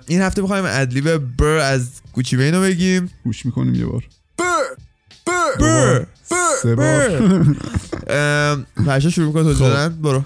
این 0.07 0.21
هفته 0.21 0.43
می‌خوایم 0.43 0.65
ادلیب 0.67 1.37
بر 1.37 1.47
از 1.47 1.89
گوچی 2.13 2.51
رو 2.51 2.61
بگیم 2.61 3.11
گوش 3.25 3.47
می‌کنیم 3.47 3.75
یه 3.75 3.87
بار. 3.87 4.05
Bird. 4.39 4.81
بر 5.61 6.07
سه 6.63 6.75
بار 6.75 7.11
شروع 9.11 9.27
می‌کنه 9.27 9.43
توضیح 9.43 9.67
خب. 9.67 9.73
دادن 9.73 10.03
برو 10.03 10.25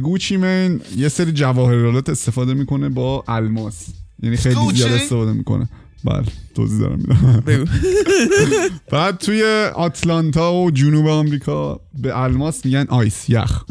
گوچی 0.00 0.36
مین 0.36 0.80
یه 0.96 1.08
سری 1.08 1.32
جواهرالات 1.32 2.08
استفاده 2.08 2.54
می‌کنه 2.54 2.88
با 2.88 3.24
الماس 3.28 3.86
یعنی 4.22 4.36
خیلی؟ 4.36 4.56
زیاد 4.74 4.92
استفاده 4.92 5.32
می‌کنه 5.32 5.68
بله 6.04 6.24
توضیح 6.54 6.80
دارم 6.80 6.98
میدم 6.98 7.42
بگو. 7.46 7.64
بعد 8.92 9.18
توی 9.18 9.70
آتلانتا 9.74 10.54
و 10.54 10.70
جنوب 10.70 11.06
آمریکا 11.08 11.80
به 11.94 12.18
الماس 12.18 12.64
میگن 12.64 12.86
آیس 12.88 13.24
یخ. 13.28 13.64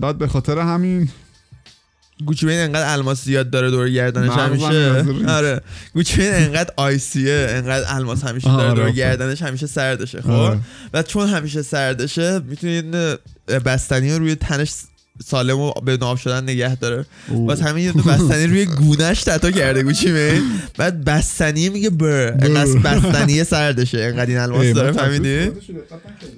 بعد 0.00 0.18
به 0.18 0.26
خاطر 0.28 0.58
همین 0.58 1.08
گوچی 2.26 2.46
بین 2.46 2.58
انقدر 2.58 2.92
الماس 2.92 3.24
زیاد 3.24 3.50
داره 3.50 3.70
دور 3.70 3.90
گردنش 3.90 4.30
همیشه. 4.30 5.04
آره. 5.28 5.60
گوچی 5.94 6.16
بین 6.16 6.34
انقدر 6.34 6.72
آیسیه 6.76 7.46
انقدر 7.50 7.94
الماس 7.94 8.24
همیشه 8.24 8.48
داره 8.48 8.70
آره، 8.70 8.82
دور. 8.82 8.90
گردنش 8.90 9.42
همیشه 9.42 9.66
سردشه 9.66 10.22
خب؟ 10.22 10.30
آره. 10.30 10.58
و 10.94 11.02
چون 11.02 11.28
همیشه 11.28 11.62
سردشه 11.62 12.38
می‌تونید 12.38 12.90
بستنی 13.64 14.12
رو 14.12 14.18
روی 14.18 14.34
تنش 14.34 14.72
سالم 15.22 15.58
و 15.58 15.72
به 15.72 15.96
ناب 15.96 16.16
شدن 16.16 16.42
نگه 16.42 16.76
داره. 16.76 17.06
باز 17.28 17.60
همین 17.60 17.84
یه 17.84 17.92
بستنی 17.92 18.46
روی 18.46 18.66
گونش 18.66 19.22
تتا 19.22 19.50
کرده 19.50 19.82
گوچی 19.82 20.12
بین 20.12 20.42
بعد 20.78 21.04
بستنی 21.04 21.68
میگه 21.68 21.90
بر. 21.90 22.32
انقدر 22.32 22.78
بستنی 22.78 23.44
سردشه. 23.44 23.98
انقدر 23.98 24.26
این 24.26 24.38
الماس 24.38 24.66
داره 24.66 24.92
فهمیدی؟ 24.92 25.50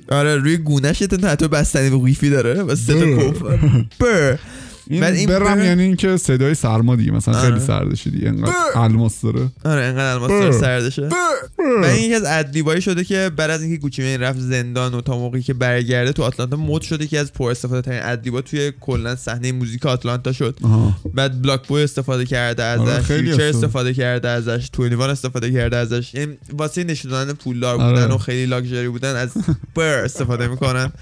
آره 0.08 0.36
روی 0.36 0.56
گونش 0.56 1.00
یه 1.00 1.06
تتو 1.06 1.48
بستنی 1.48 1.90
به 1.90 2.04
قیفی 2.04 2.30
داره. 2.30 2.62
و 2.62 2.74
سه 2.74 2.94
تا. 2.94 3.30
کف. 3.30 3.42
بر. 3.98 4.38
این 4.90 5.04
این 5.04 5.28
برم 5.28 5.54
بر- 5.54 5.64
یعنی 5.64 5.82
اینکه 5.82 6.16
صدای 6.16 6.54
سرما 6.54 6.96
دیگه 6.96 7.12
مثلا 7.12 7.38
آره. 7.38 7.48
خیلی 7.50 7.66
سردشه 7.66 8.10
دیگه 8.10 8.28
انقدر 8.28 8.52
الماس 8.74 9.20
داره 9.22 9.48
آره 9.64 9.82
انقدر 9.82 10.14
الماس. 10.14 10.30
داره 10.30 10.52
سردشه. 10.52 11.08
و 11.82 11.84
این 11.84 12.04
یکی 12.04 12.14
از 12.14 12.24
ادلیبایی 12.26 12.80
شده 12.80 13.04
که 13.04 13.30
بعد 13.36 13.50
از 13.50 13.62
اینکه 13.62 13.76
گوچی 13.80 14.16
رفت 14.18 14.38
زندان 14.40 14.94
و 14.94 15.00
تا 15.00 15.18
موقعی 15.18 15.42
که 15.42 15.54
برگرده 15.54 16.12
تو 16.12 16.22
آتلانتا 16.22 16.56
مد 16.56 16.82
شده 16.82 17.06
که 17.06 17.18
از 17.18 17.32
پر 17.32 17.50
استفاده 17.50 17.82
ترین 17.82 18.00
ادلیبا 18.02 18.40
توی 18.40 18.72
کلا 18.80 19.16
صحنه 19.16 19.52
موزیک 19.52 19.86
آتلانتا 19.86 20.32
شد 20.32 20.58
آها 20.62 20.96
بعد 21.14 21.42
بلاک 21.42 21.66
بوی 21.66 21.82
استفاده 21.82 22.24
کرده 22.26 22.78
آره، 22.78 22.90
ازش 22.92 23.06
خیلی 23.06 23.22
فیوچر 23.28 23.42
استفاده. 23.42 23.94
کرده 23.94 24.28
ازش 24.28 24.68
توینیوان 24.72 25.10
استفاده 25.10 25.52
کرده 25.52 25.76
ازش 25.76 26.14
یعنی 26.14 26.36
واسه 26.52 26.84
نشون 26.84 27.10
دادن 27.10 27.32
پولدار 27.32 27.80
آره. 27.80 27.92
بودن 28.00 28.14
و 28.14 28.18
خیلی 28.18 28.46
لاکچری 28.46 28.88
بودن 28.88 29.16
از 29.16 29.30
بر 29.74 30.04
استفاده 30.04 30.48
می‌کنن 30.48 30.92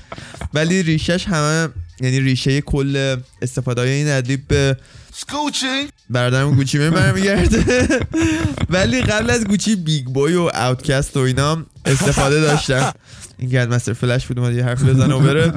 ولی 0.55 0.83
ریشش 0.83 1.25
همه 1.29 1.69
یعنی 2.00 2.20
ریشه 2.20 2.60
کل 2.60 3.16
استفاده 3.42 3.80
های 3.80 3.90
این 3.90 4.08
ادلیب 4.08 4.48
به. 4.48 4.76
برادرم 6.10 6.54
گوچی 6.54 6.78
می 6.78 6.90
برمیگرده 6.90 7.88
ولی 8.70 9.02
قبل 9.02 9.30
از 9.30 9.44
گوچی 9.44 9.76
بیگ 9.76 10.04
بوی 10.04 10.34
و 10.34 10.50
اوتکست 10.54 11.16
و 11.16 11.20
اینا 11.20 11.66
استفاده 11.84 12.40
داشتن 12.40 12.92
این 13.38 13.50
که 13.50 13.58
مستر 13.58 13.92
فلش 13.92 14.26
بود 14.26 14.38
اومد 14.38 14.54
یه 14.54 14.64
حرف 14.64 14.82
بزنه 14.82 15.14
و 15.14 15.20
بره. 15.20 15.52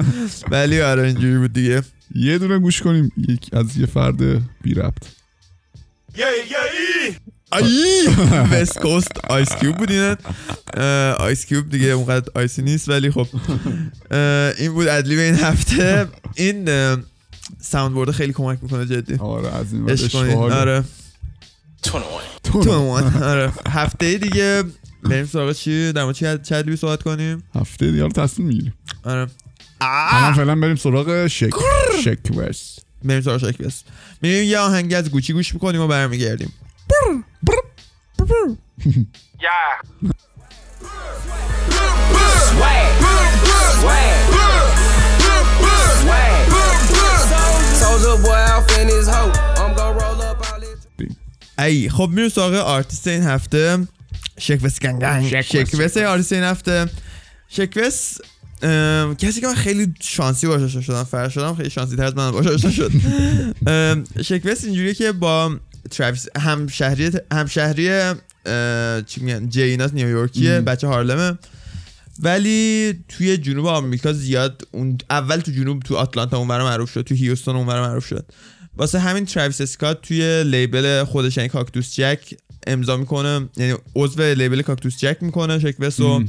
ولی 0.50 0.80
آره 0.80 1.02
اینجوری 1.02 1.38
بود 1.38 1.52
دیگه. 1.52 1.82
یه 2.14 2.38
دونه 2.38 2.58
گوش 2.58 2.82
کنیم 2.82 3.12
یک 3.28 3.48
از 3.52 3.76
یه 3.76 3.86
فرد 3.86 4.16
بی 4.62 4.74
ربط. 4.74 5.02
ای 7.52 8.08
وست 8.52 8.78
کوست 8.78 9.12
آیس 9.28 9.48
کیوب 9.56 9.76
بود 9.76 9.90
اینا 9.90 10.16
اه، 10.74 11.12
آیس 11.12 11.46
کیوب 11.46 11.70
دیگه 11.70 11.86
اونقدر 11.86 12.30
آیسی 12.34 12.62
نیست 12.62 12.88
ولی 12.88 13.10
خب. 13.10 13.26
این 14.58 14.72
بود 14.72 14.88
ادلی 14.88 15.16
به 15.16 15.22
این 15.22 15.34
هفته. 15.34 16.06
این 16.34 16.68
ساوند 17.60 17.94
بورد 17.94 18.10
خیلی 18.10 18.32
کمک 18.32 18.58
می‌کنه 18.62 18.86
جدی. 18.86 19.14
آره 19.14 19.54
از 19.54 19.72
این. 19.72 19.82
آره. 20.34 20.84
21. 21.82 22.62
تو 22.62 22.70
اومد. 22.70 23.22
آره. 23.22 23.52
هفته 23.68 24.18
دیگه 24.18 24.64
بریم 25.02 25.26
سراغ 25.26 25.52
چی؟ 25.52 25.92
در 25.92 26.04
مورد 26.04 26.14
چی 26.14 26.38
چه 26.42 26.56
ادبی 26.56 26.76
صحبت 26.76 27.02
کنیم؟ 27.02 27.42
هفته 27.54 27.90
دیگه 27.90 28.02
حالا 28.02 28.12
تصمیم 28.12 28.48
می‌گیریم. 28.48 28.74
آره. 29.04 29.26
الان 29.80 30.34
فعلا 30.34 30.54
بریم 30.54 30.76
سراغ 30.76 31.26
شک. 31.26 31.50
شکوس 32.04 32.76
بریم 33.04 33.20
سراغ 33.20 33.50
شکست 33.50 33.84
میریم 34.22 34.44
یه 34.44 34.58
آهنگ 34.58 34.94
از 34.94 35.10
گوچی 35.10 35.32
گوش 35.32 35.54
می‌کنیم 35.54 35.80
و 35.80 35.86
برمیگردیم. 35.86 36.52
Yeah. 38.28 39.82
ای 51.58 51.88
خب 51.88 52.08
میریم 52.12 52.28
سراغ 52.28 52.54
آرتیست 52.54 53.06
این 53.06 53.22
هفته. 53.22 53.86
Sheck 54.38 54.64
Wes 54.64 54.80
gang 54.80 55.07
gang. 55.07 55.40
Sheck 55.40 55.75
Wes 55.75 55.96
آرتیست 55.96 56.32
این 56.32 56.42
هفته. 56.42 56.86
Sheck 57.48 57.92
Wes 57.92 58.18
ام، 58.62 59.14
کسی 59.14 59.40
که 59.40 59.46
من 59.46 59.54
خیلی 59.54 59.94
شانسی 60.00 60.46
باش 60.46 60.62
آشنا 60.62 60.80
شدم 60.80 61.04
فرشاد 61.04 61.34
هم 61.34 61.54
خیلی 61.54 61.70
شانسی 61.70 61.96
تر 61.96 62.04
از 62.04 62.16
من 62.16 62.30
باش 62.30 62.46
آشنا 62.46 62.70
شد. 62.70 62.92
Sheck 64.22 64.48
Wes 64.48 64.64
اینجوریه 64.64 64.94
که 64.94 65.12
با 65.12 65.56
تراویس 65.90 66.26
همشهری 66.36 67.10
همشهری 67.32 68.14
چی 69.06 69.20
میگن؟ 69.20 69.48
جیناس 69.48 69.94
نیویورکیه 69.94 70.60
بچه 70.60 70.86
هارلمه. 70.86 71.38
ولی 72.22 72.94
توی 73.08 73.36
جنوب 73.36 73.66
آمریکا 73.66 74.12
زیاد 74.12 74.68
اون 74.70 74.98
اول 75.10 75.40
تو 75.40 75.52
جنوب 75.52 75.82
تو 75.82 75.96
آتلانتا 75.96 76.38
اونور 76.38 76.62
معروف 76.62 76.92
شد 76.92 77.02
تو 77.02 77.14
هیوستون 77.14 77.56
اونور 77.56 77.80
معروف 77.80 78.06
شد. 78.06 78.26
واسه 78.76 78.98
همین 78.98 79.24
تراویس 79.24 79.60
اسکات 79.60 80.02
توی 80.02 80.44
label 80.44 81.04
خودش 81.04 81.36
یعنی 81.36 81.48
Cactus 81.48 81.94
Jack 81.94 82.34
امضا 82.66 82.96
می‌کنه 82.96 83.48
یعنی 83.56 83.74
عضو 83.96 84.22
label 84.22 84.62
Cactus 84.62 84.98
Jack 84.98 85.16
می‌کنه 85.20 85.58
Sheck 85.58 85.84
Wes 85.84 86.00
و 86.00 86.24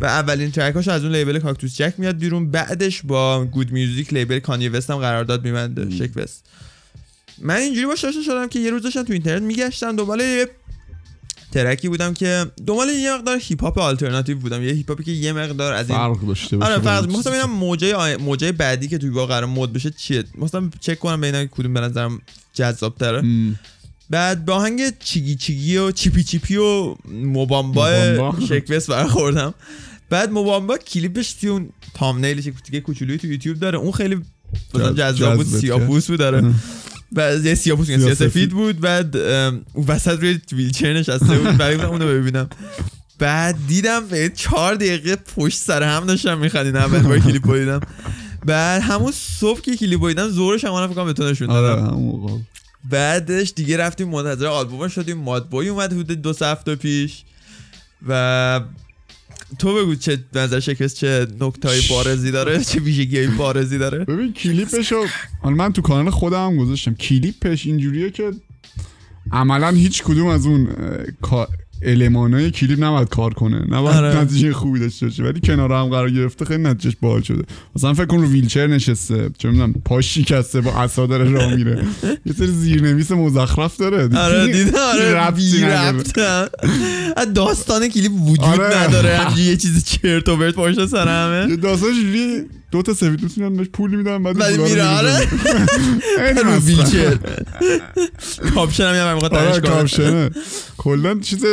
و 0.00 0.06
اولین 0.06 0.50
track 0.50 0.77
اش 0.77 0.88
از 0.88 1.04
اون 1.04 1.12
label 1.12 1.38
Cactus 1.38 1.76
Jack 1.76 1.94
میاد 1.98 2.18
بیرون 2.18 2.50
بعدش 2.50 3.02
با 3.02 3.44
GOOD 3.44 3.72
Music 3.72 4.12
label 4.12 4.38
Kanye 4.38 4.68
West 4.68 4.90
هم 4.90 4.96
قرارداد 4.96 5.44
میبنده 5.44 5.90
Sheck 5.90 6.20
Wes 6.20 6.38
من 7.42 7.56
اینجوری 7.56 7.86
باش 7.86 8.04
آشنا 8.04 8.22
شدم 8.22 8.48
که 8.48 8.58
یه 8.58 8.70
روز 8.70 8.82
داشتم 8.82 9.02
تو 9.02 9.12
اینترنت 9.12 9.42
میگشتم 9.42 9.96
دنبال 9.96 10.20
یه 10.20 10.48
track 11.52 11.82
ی 11.82 11.88
بودم 11.88 12.14
که 12.14 12.46
دنبال 12.66 12.88
یه 12.88 13.14
مقدار 13.14 13.38
هیپ 13.42 13.62
هاپ 13.62 13.78
آلترناتیو 13.78 14.38
بودم 14.38 14.62
یه 14.62 14.72
هیپ 14.72 14.88
هاپی 14.88 15.04
که 15.04 15.10
یه 15.12 15.32
مقدار 15.32 15.72
از 15.72 15.90
این 15.90 15.98
فرق 15.98 16.26
داشته 16.26 16.56
باشه 16.56 16.72
آره 16.72 16.82
با 16.82 17.00
می‌خواستم 17.06 17.30
چیزی. 17.30 17.42
ببینم 17.44 18.20
موجه 18.24 18.52
بعدی 18.52 18.88
که 18.88 18.98
توی 18.98 19.10
واقع 19.10 19.34
قرار 19.34 19.46
مد 19.50 19.72
بشه 19.72 19.90
چیه 19.90 20.24
مثلا 20.38 20.70
چک 20.80 20.98
کنم 20.98 21.20
ببینم 21.20 21.46
کدوم 21.46 21.74
به 21.74 21.80
نظرم 21.80 22.20
جذاب 22.52 22.94
تره. 22.96 23.22
بعد 24.10 24.44
با 24.44 24.54
آهنگ 24.54 24.98
چیگی 24.98 25.34
چیگی 25.34 25.76
و 25.76 25.90
Chippi 25.90 26.24
Chippi 26.24 26.56
و 26.56 26.94
Mo 27.08 27.26
Bamba. 27.26 27.82
Sheck 28.48 28.74
Wes 28.74 28.90
برخوردم 28.90 29.54
بعد 30.10 30.30
Mo 30.30 30.44
Bamba 30.44 30.78
کلیپش 30.78 31.32
توی 31.32 31.48
اون 31.48 31.68
thumbnail 31.94 32.38
ش 32.38 32.48
کوچیک 32.48 32.82
کوچولویی 32.82 33.18
تو 33.18 33.26
یوتیوب 33.26 33.58
داره 33.58 33.78
اون 33.78 33.92
خیلی 33.92 34.20
مثلا 34.74 34.92
جذ- 34.92 34.98
جذاب 34.98 35.34
بود 35.36 35.46
سیاپوس 35.46 36.06
بود 36.06 36.18
داره 36.18 36.54
بعد 37.12 37.44
یه 37.44 37.54
سیاپوس 37.54 37.86
سیاه‌سفید. 37.86 38.14
سیاسفید 38.14 38.50
بود 38.50 38.80
بعد 38.80 39.16
وسط 39.88 40.20
روی 40.20 40.40
ویلچر 40.52 40.92
نشسته 40.92 41.38
بود. 41.38 41.46
گفتم 41.46 41.88
اونو 41.90 42.06
ببینم. 42.06 42.48
بعد 43.18 43.56
دیدم 43.68 44.06
به 44.06 44.32
چهار 44.34 44.74
دقیقه 44.74 45.16
پشت 45.16 45.58
سر 45.58 45.82
هم 45.82 46.06
داشتم 46.06 46.38
میخندین 46.38 46.76
اول 46.76 46.98
بار 46.98 47.18
کلیپ 47.18 47.54
دیدم. 47.54 47.80
بعد 48.46 48.82
همون 48.82 49.12
صبح 49.12 49.60
که 49.60 49.76
کلیپ 49.76 50.00
بایدن 50.00 50.28
زورش 50.28 50.64
هم 50.64 50.86
فکر 50.86 50.94
کنم 50.94 51.04
به 51.04 51.12
تو 51.12 51.30
نشون 51.30 51.50
آره 51.50 51.68
دادم 51.68 51.96
موقع. 51.96 52.34
بعدش 52.90 53.52
دیگه 53.56 53.76
رفتیم 53.76 54.08
منتظر 54.08 54.46
آلبوم 54.46 54.88
شدیم. 54.88 55.18
ماد 55.18 55.48
بوی 55.48 55.68
اومد 55.68 55.92
حدود 55.92 56.22
دو 56.22 56.34
هفته 56.40 56.74
پیش. 56.74 57.22
و 58.08 58.60
تو 59.58 59.74
بگو 59.74 59.94
چه 59.94 60.18
نظر 60.34 60.60
شکست 60.60 60.96
چه 60.96 61.26
نکته 61.40 61.68
های 61.68 61.80
بارزی 61.90 62.30
داره 62.30 62.64
چه 62.64 62.80
ویژگی 62.80 63.26
بارزی 63.26 63.78
داره؟ 63.78 64.04
ببین 64.04 64.32
کلیپشو 64.32 65.04
حالا 65.42 65.56
من 65.56 65.72
تو 65.72 65.82
کانال 65.82 66.10
خودم 66.10 66.46
هم 66.46 66.56
گذاشتم. 66.56 66.94
کلیپش 66.94 67.66
اینجوریه 67.66 68.10
که 68.10 68.32
عملا 69.32 69.68
هیچ 69.68 70.02
کدوم 70.02 70.26
از 70.26 70.46
اون 70.46 70.68
المانای 71.82 72.50
کلیپ 72.50 72.84
نباید 72.84 73.08
کار 73.08 73.34
کنه. 73.34 73.64
نباید 73.68 73.96
آره. 73.96 74.20
نتیجه 74.20 74.52
خوبی 74.52 74.80
داشته 74.80 75.06
باشه. 75.06 75.22
ولی 75.22 75.40
کنار 75.40 75.72
هم 75.72 75.88
قرار 75.88 76.10
گرفته 76.10 76.44
خیلی 76.44 76.62
نتیجهش 76.62 76.96
باحال 77.00 77.22
شده. 77.22 77.42
مثلا 77.76 77.94
فکر 77.94 78.06
کن 78.06 78.20
رو 78.20 78.28
ویلچر 78.28 78.66
نشسته. 78.66 79.30
چه 79.38 79.48
می‌دونم 79.48 79.74
پاش 79.84 80.14
شکسته 80.14 80.60
با 80.60 80.70
عصا 80.70 81.06
داره 81.06 81.30
راه 81.30 81.54
میره. 81.54 81.84
یه 82.26 82.32
سری 82.32 82.46
زیرنویس 82.46 83.12
مزخرف 83.12 83.76
داره. 83.76 84.18
آره 84.18 84.52
دیده 84.52 84.80
آره 84.80 85.12
داستان 87.34 87.88
کلیپ 87.88 88.12
وجود 88.12 88.40
آره. 88.40 88.78
نداره. 88.78 89.40
یه 89.40 89.56
چیز 89.62 89.84
چرت 89.84 90.28
و 90.28 90.36
پرت 90.36 90.54
پشت 90.54 90.86
سر 90.86 91.08
همه. 91.08 91.50
یه 91.50 91.56
داستانش 91.56 91.96
دو 92.70 92.82
تا 92.82 92.94
سفید 92.94 93.20
دوست 93.20 93.38
میان 93.38 93.56
بهش 93.56 93.68
پول 93.68 93.94
میدن 93.94 94.22
بعد 94.22 94.38
بعد 94.38 94.60
میره 94.60 94.84
آره 94.84 95.18
رو 96.18 96.50
مسخره. 96.50 96.58
ویلچر. 96.66 97.18
کاپشن 98.54 98.84
هم 98.84 98.94
یه 98.94 99.14
می‌خواد 99.14 99.34
آره 99.34 99.50
تنش 99.50 99.60
کنه 99.60 99.70
کاپشنه. 99.70 100.30
کلا 100.78 101.18
چیز 101.20 101.44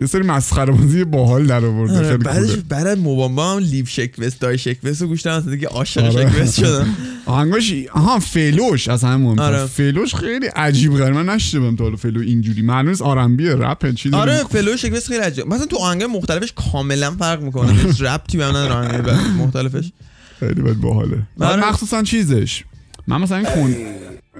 یه 0.00 0.06
سری 0.06 0.22
مسخره 0.22 0.72
بازی 0.72 1.04
باحال 1.04 1.46
در 1.46 1.64
آورده 1.64 1.96
آره، 1.96 2.06
خیلی 2.06 2.24
بعدش 2.24 2.56
بعد 2.68 2.86
از 2.86 2.98
Mo 2.98 3.13
Bamba 3.13 3.52
هم 3.52 3.58
Live 3.58 3.86
Sheck 3.86 4.20
Wes 4.20 4.40
Die 4.40 4.58
Sheck 4.58 4.86
Wes 4.86 5.02
رو 5.02 5.08
گوش 5.08 5.22
دادم 5.22 5.50
دیگه 5.50 5.68
عاشق 5.68 6.04
آره. 6.04 6.30
Sheck 6.30 6.49
Wes 6.49 6.60
شدم 6.60 6.96
آهنگاش 7.26 7.72
آها 7.92 8.18
flow 8.18 8.65
ش 8.65 8.88
از 8.88 9.04
همه 9.04 9.16
مهمتر. 9.16 9.42
آره. 9.42 9.66
flow 9.66 9.98
ش 9.98 10.14
خیلی 10.14 10.46
عجیب 10.46 10.96
غریب. 10.96 11.14
من 11.14 11.28
نشیده 11.28 11.60
بودم 11.60 11.76
تا 11.76 11.84
حالا 11.84 11.96
flow 11.96 12.20
اینجوری. 12.20 12.62
معلوم 12.62 12.88
نیست 12.88 13.02
R&B 13.02 13.41
ه 13.41 13.54
رپ 13.54 13.94
چی 13.94 14.10
آره. 14.10 14.36
flow 14.36 14.76
Sheck 14.76 14.96
Wes 14.96 15.08
خیلی 15.08 15.20
عجیب. 15.20 15.46
مثلا 15.46 15.66
تو 15.66 15.76
آهنگ 15.76 16.02
مختلفش 16.04 16.52
کاملا 16.56 17.10
فرق 17.10 17.42
می‌کنه. 17.42 17.72
هیچ 17.86 18.02
ربطی 18.02 18.38
به 18.38 18.44
آهنگ 18.44 19.10
مختلفش. 19.38 19.92
خیلی 20.40 20.62
باید 20.62 20.80
باحاله. 20.80 21.18
آره. 21.40 21.68
مخصوصا 21.68 22.02
چیزش. 22.02 22.64
من 23.06 23.20
مثلا 23.20 23.36
این 23.36 23.46
کن 23.46 23.74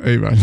ایول 0.05 0.37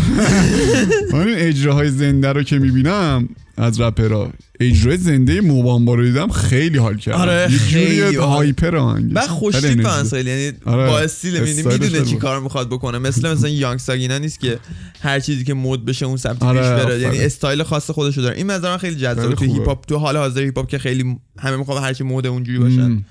من 1.12 1.20
این 1.28 1.38
اجراهای 1.38 1.90
زنده 1.90 2.32
رو 2.32 2.42
که 2.42 2.58
می‌بینم 2.58 3.28
از 3.56 3.80
رپرها 3.80 4.32
اجرای 4.60 4.96
زنده 4.96 5.40
Mo 5.40 5.55
Bamba 5.55 5.94
رو 5.94 6.04
دیدم 6.04 6.28
خیلی 6.28 6.78
حال 6.78 6.96
کردم 6.96 7.18
آره، 7.18 7.48
یه 7.52 7.58
جوری. 7.58 8.16
hyper 8.16 8.76
آهنگش 8.76 9.16
و 9.16 9.20
خیلی 9.20 9.28
خوشتیپ. 9.28 10.02
خیلی 10.10 10.30
یعنی 10.30 10.52
آره. 10.64 10.86
با 10.86 10.98
استیل 10.98 11.36
استایلش 11.36 11.80
می‌دونه 11.80 12.04
چی. 12.04 12.16
کار 12.16 12.40
می‌خواد 12.40 12.68
بکنه 12.68 12.98
مثل 12.98 13.32
مثلا 13.32 13.48
یانگ 13.48 13.78
ساگینا 13.78 14.18
نیست 14.18 14.40
که 14.40 14.58
هر 15.00 15.20
چیزی 15.20 15.44
که 15.44 15.54
مد 15.54 15.84
بشه 15.84 16.06
اون 16.06 16.16
سمت 16.16 16.42
آره، 16.42 16.60
پیش 16.60 16.84
بره. 16.84 17.00
یعنی 17.00 17.18
استایل 17.18 17.62
خاص 17.62 17.90
خودشو 17.90 18.20
داره 18.20 18.36
این 18.36 18.50
نظر 18.50 18.76
خیلی 18.76 19.08
خیلی 19.14 19.34
تو. 19.34 19.44
هیپ 19.44 19.68
هاپ 19.68 19.86
تو 19.86 19.98
حال 19.98 20.16
حاضر 20.16 20.40
هیپ 20.40 20.56
هاپ 20.58 20.68
که 20.68 20.78
خیلی 20.78 21.16
همه 21.38 21.56
می‌خوان 21.56 21.82
هر 21.82 21.92
چی 21.92 22.04
مد 22.04 22.26
اونجوری 22.26 22.58
باشن. 22.58 23.04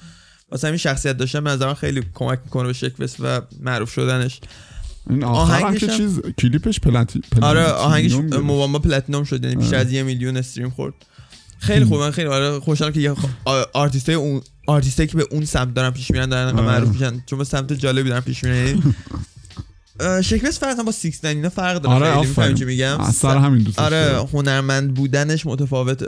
واسه 0.52 0.68
همین 0.68 0.78
شخصیت 0.78 1.18
داشتن 1.18 1.44
به 1.44 1.50
نظر 1.50 1.74
خیلی 1.74 2.04
کمک 2.14 2.40
می‌کنه 2.46 2.68
به 2.68 2.74
Sheck 2.74 3.01
Wes 3.01 3.18
و 3.20 3.42
معروف 3.62 3.92
شدنش 3.92 4.40
این 5.10 5.24
آهنگش 5.24 5.84
هم- 5.84 5.98
چیز 5.98 6.20
کلیپش 6.20 6.80
پلنتی 6.80 7.22
آره 7.42 7.64
آهنگش. 7.66 8.14
Mo 8.14 8.33
Bamba 8.33 8.80
platinum 8.80 9.24
شد 9.24 9.44
یعنی 9.44 9.56
بیشتر 9.56 9.76
آره. 9.76 9.86
از 9.86 9.92
یه 9.92 10.04
میلیون 10.04 10.38
stream 10.38 10.70
خورد 10.70 10.94
خیلی 11.60 11.86
خوبه 11.86 11.98
من 12.00 12.12
خیلی 12.12 12.28
آره 12.28 12.60
خوشحالم 12.60 12.94
که 12.94 13.00
یه 13.00 13.14
آرتیست 13.74 14.10
اون 14.10 14.42
آرتیستی 14.68 15.08
که 15.08 15.18
به 15.18 15.28
اون 15.32 15.46
سمت 15.46 15.74
دارن 15.74 15.90
پیش 15.92 16.12
میرن 16.12 16.30
دارن 16.30 16.56
آره. 16.56 16.66
معروف 16.66 16.90
میشن 16.90 17.24
چون 17.26 17.40
به 17.40 17.46
سمت 17.46 17.74
جالبی 17.74 18.10
دارن 18.10 18.22
پیش 18.22 18.44
میرن 18.44 18.56
یعنی 18.68 18.82
شکلش 20.24 20.58
فرق 20.60 20.84
با 20.84 20.92
سیکس 20.92 21.26
اینا 21.26 21.50
فرق 21.50 21.82
داره 21.82 21.96
آره 21.96 22.14
خیلی 22.14 22.28
می‌فهمی 22.28 22.54
چی 22.54 22.66
میگم 22.66 23.12
سر 23.12 23.38
همین 23.38 23.64
دوست 23.64 23.80
آره. 23.80 24.28
هنرمند 24.34 24.94
بودنش 24.94 25.46
متفاوته. 25.46 26.08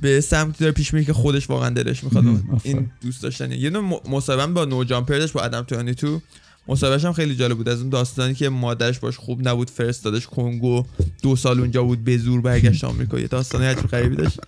به 0.00 0.20
سمتی 0.20 0.58
داره 0.60 0.72
پیش 0.72 0.94
میره 0.94 1.06
که 1.06 1.12
خودش 1.12 1.50
واقعا 1.50 1.70
دلش 1.70 2.04
می‌خواد. 2.04 2.24
این 2.62 2.90
دوست 3.00 3.22
داشتنی 3.22 3.56
یه 3.56 3.70
م- 3.70 4.00
مصاحبه 4.10 4.46
با 4.52 4.64
نو 4.64 4.84
جامپر 4.84 5.18
داشت 5.18 5.32
با 5.32 5.40
ادم 5.40 5.62
22 5.62 6.20
مصاحبهش 6.68 7.04
هم 7.04 7.12
خیلی 7.12 7.36
جالب 7.36 7.56
بود. 7.56 7.68
از 7.68 7.80
اون 7.80 7.90
داستانی 7.90 8.34
که 8.34 8.48
مادرش 8.48 8.98
باش 8.98 9.16
خوب 9.16 9.48
نبود 9.48 9.70
فرستادش 9.70 10.26
کنگو 10.26 10.84
دو 11.22 11.36
سال 11.36 11.60
اونجا 11.60 11.82
بود 11.82 12.04
به 12.04 12.18
زور 12.18 12.40
برگشت 12.40 12.84
آمریکا. 12.84 13.18
یه 13.18 13.26
داستانی 13.26 13.66
عجیب 13.66 13.86
غریبی 13.86 14.16
داشت. 14.16 14.40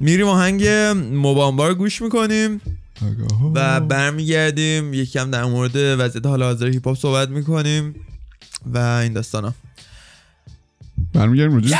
میریم 0.00 0.26
آهنگ 0.26 0.66
موبامبا 1.12 1.68
رو 1.68 1.74
گوش 1.74 2.02
می‌کنیم. 2.02 2.60
و 3.54 3.80
برمیگردیم. 3.80 4.94
یکم 4.94 5.30
در 5.30 5.44
مورد 5.44 5.72
وضعیت 5.76 6.26
حال 6.26 6.42
حاضر 6.42 6.66
هیپ 6.66 6.88
هاپ 6.88 6.98
صحبت 6.98 7.28
می‌کنیم 7.28 7.94
و 8.66 8.78
این 8.78 9.12
داستانا. 9.12 9.54
برمیگردیم 11.12 11.54
راجع 11.54 11.76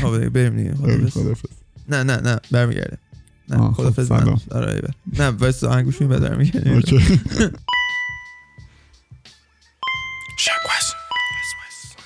خب 0.00 0.28
بریم 0.28 0.56
دیگه. 0.56 0.74
صحبت؟ 0.74 1.10
خداحافظ. 1.10 1.50
نه 1.88 2.02
نه 2.02 2.16
نه. 2.16 2.40
برمیگردیم. 2.50 2.98
نه 3.49 3.61
آه، 3.61 3.67
خب، 3.71 3.73
خدافظ 3.73 4.11
من 4.11 4.19
سلام. 4.19 4.41
آره 4.51 4.69
ایول. 4.71 4.91
نه 5.13 5.29
وایس 5.29 5.63
آهنگ 5.63 5.85
گوش 5.85 6.01
می‌کنیم، 6.01 6.19
بعد 6.19 6.29
برمیگردیم 6.31 6.73
اوکی 6.73 7.19
Check 10.45 10.63
west. 10.69 10.95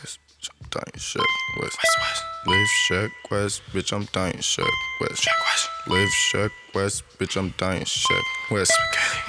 West, 0.02 0.18
bitch, 0.32 0.50
I'm 0.50 0.66
dying 0.76 1.00
shit. 1.10 1.30
West, 1.60 1.78
west, 1.82 1.98
west. 2.04 2.22
Live 2.52 2.72
check 2.88 3.12
west, 3.32 3.62
bitch, 3.74 3.92
I'm 3.96 4.06
dying 4.18 4.42
shit. 4.42 4.74
West, 5.02 5.22
check 5.26 5.40
west. 5.48 5.66
Live 5.94 6.14
check 6.30 6.52
west, 6.76 7.04
bitch, 7.20 7.36
I'm 7.40 7.50
dying 7.62 7.86
shit. 7.86 8.26
West. 8.54 8.74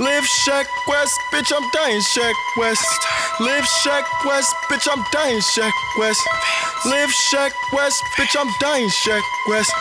Live 0.07 0.27
check 0.45 0.67
west, 0.91 1.17
bitch, 1.33 1.51
I'm 1.57 1.67
dying 1.77 2.03
check 2.15 2.37
west. 2.61 2.89
Live 3.47 3.67
check 3.83 4.05
west, 4.29 4.53
bitch, 4.69 4.87
I'm 4.93 5.03
dying 5.17 5.43
check 5.55 5.75
west. 6.01 6.23
Live 6.93 7.13
check 7.31 7.53
west, 7.77 8.01
bitch, 8.17 8.35
I'm 8.41 8.51
dying 8.65 8.91
check 9.05 9.25
west. 9.51 9.73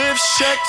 Live 0.00 0.18
check. 0.38 0.60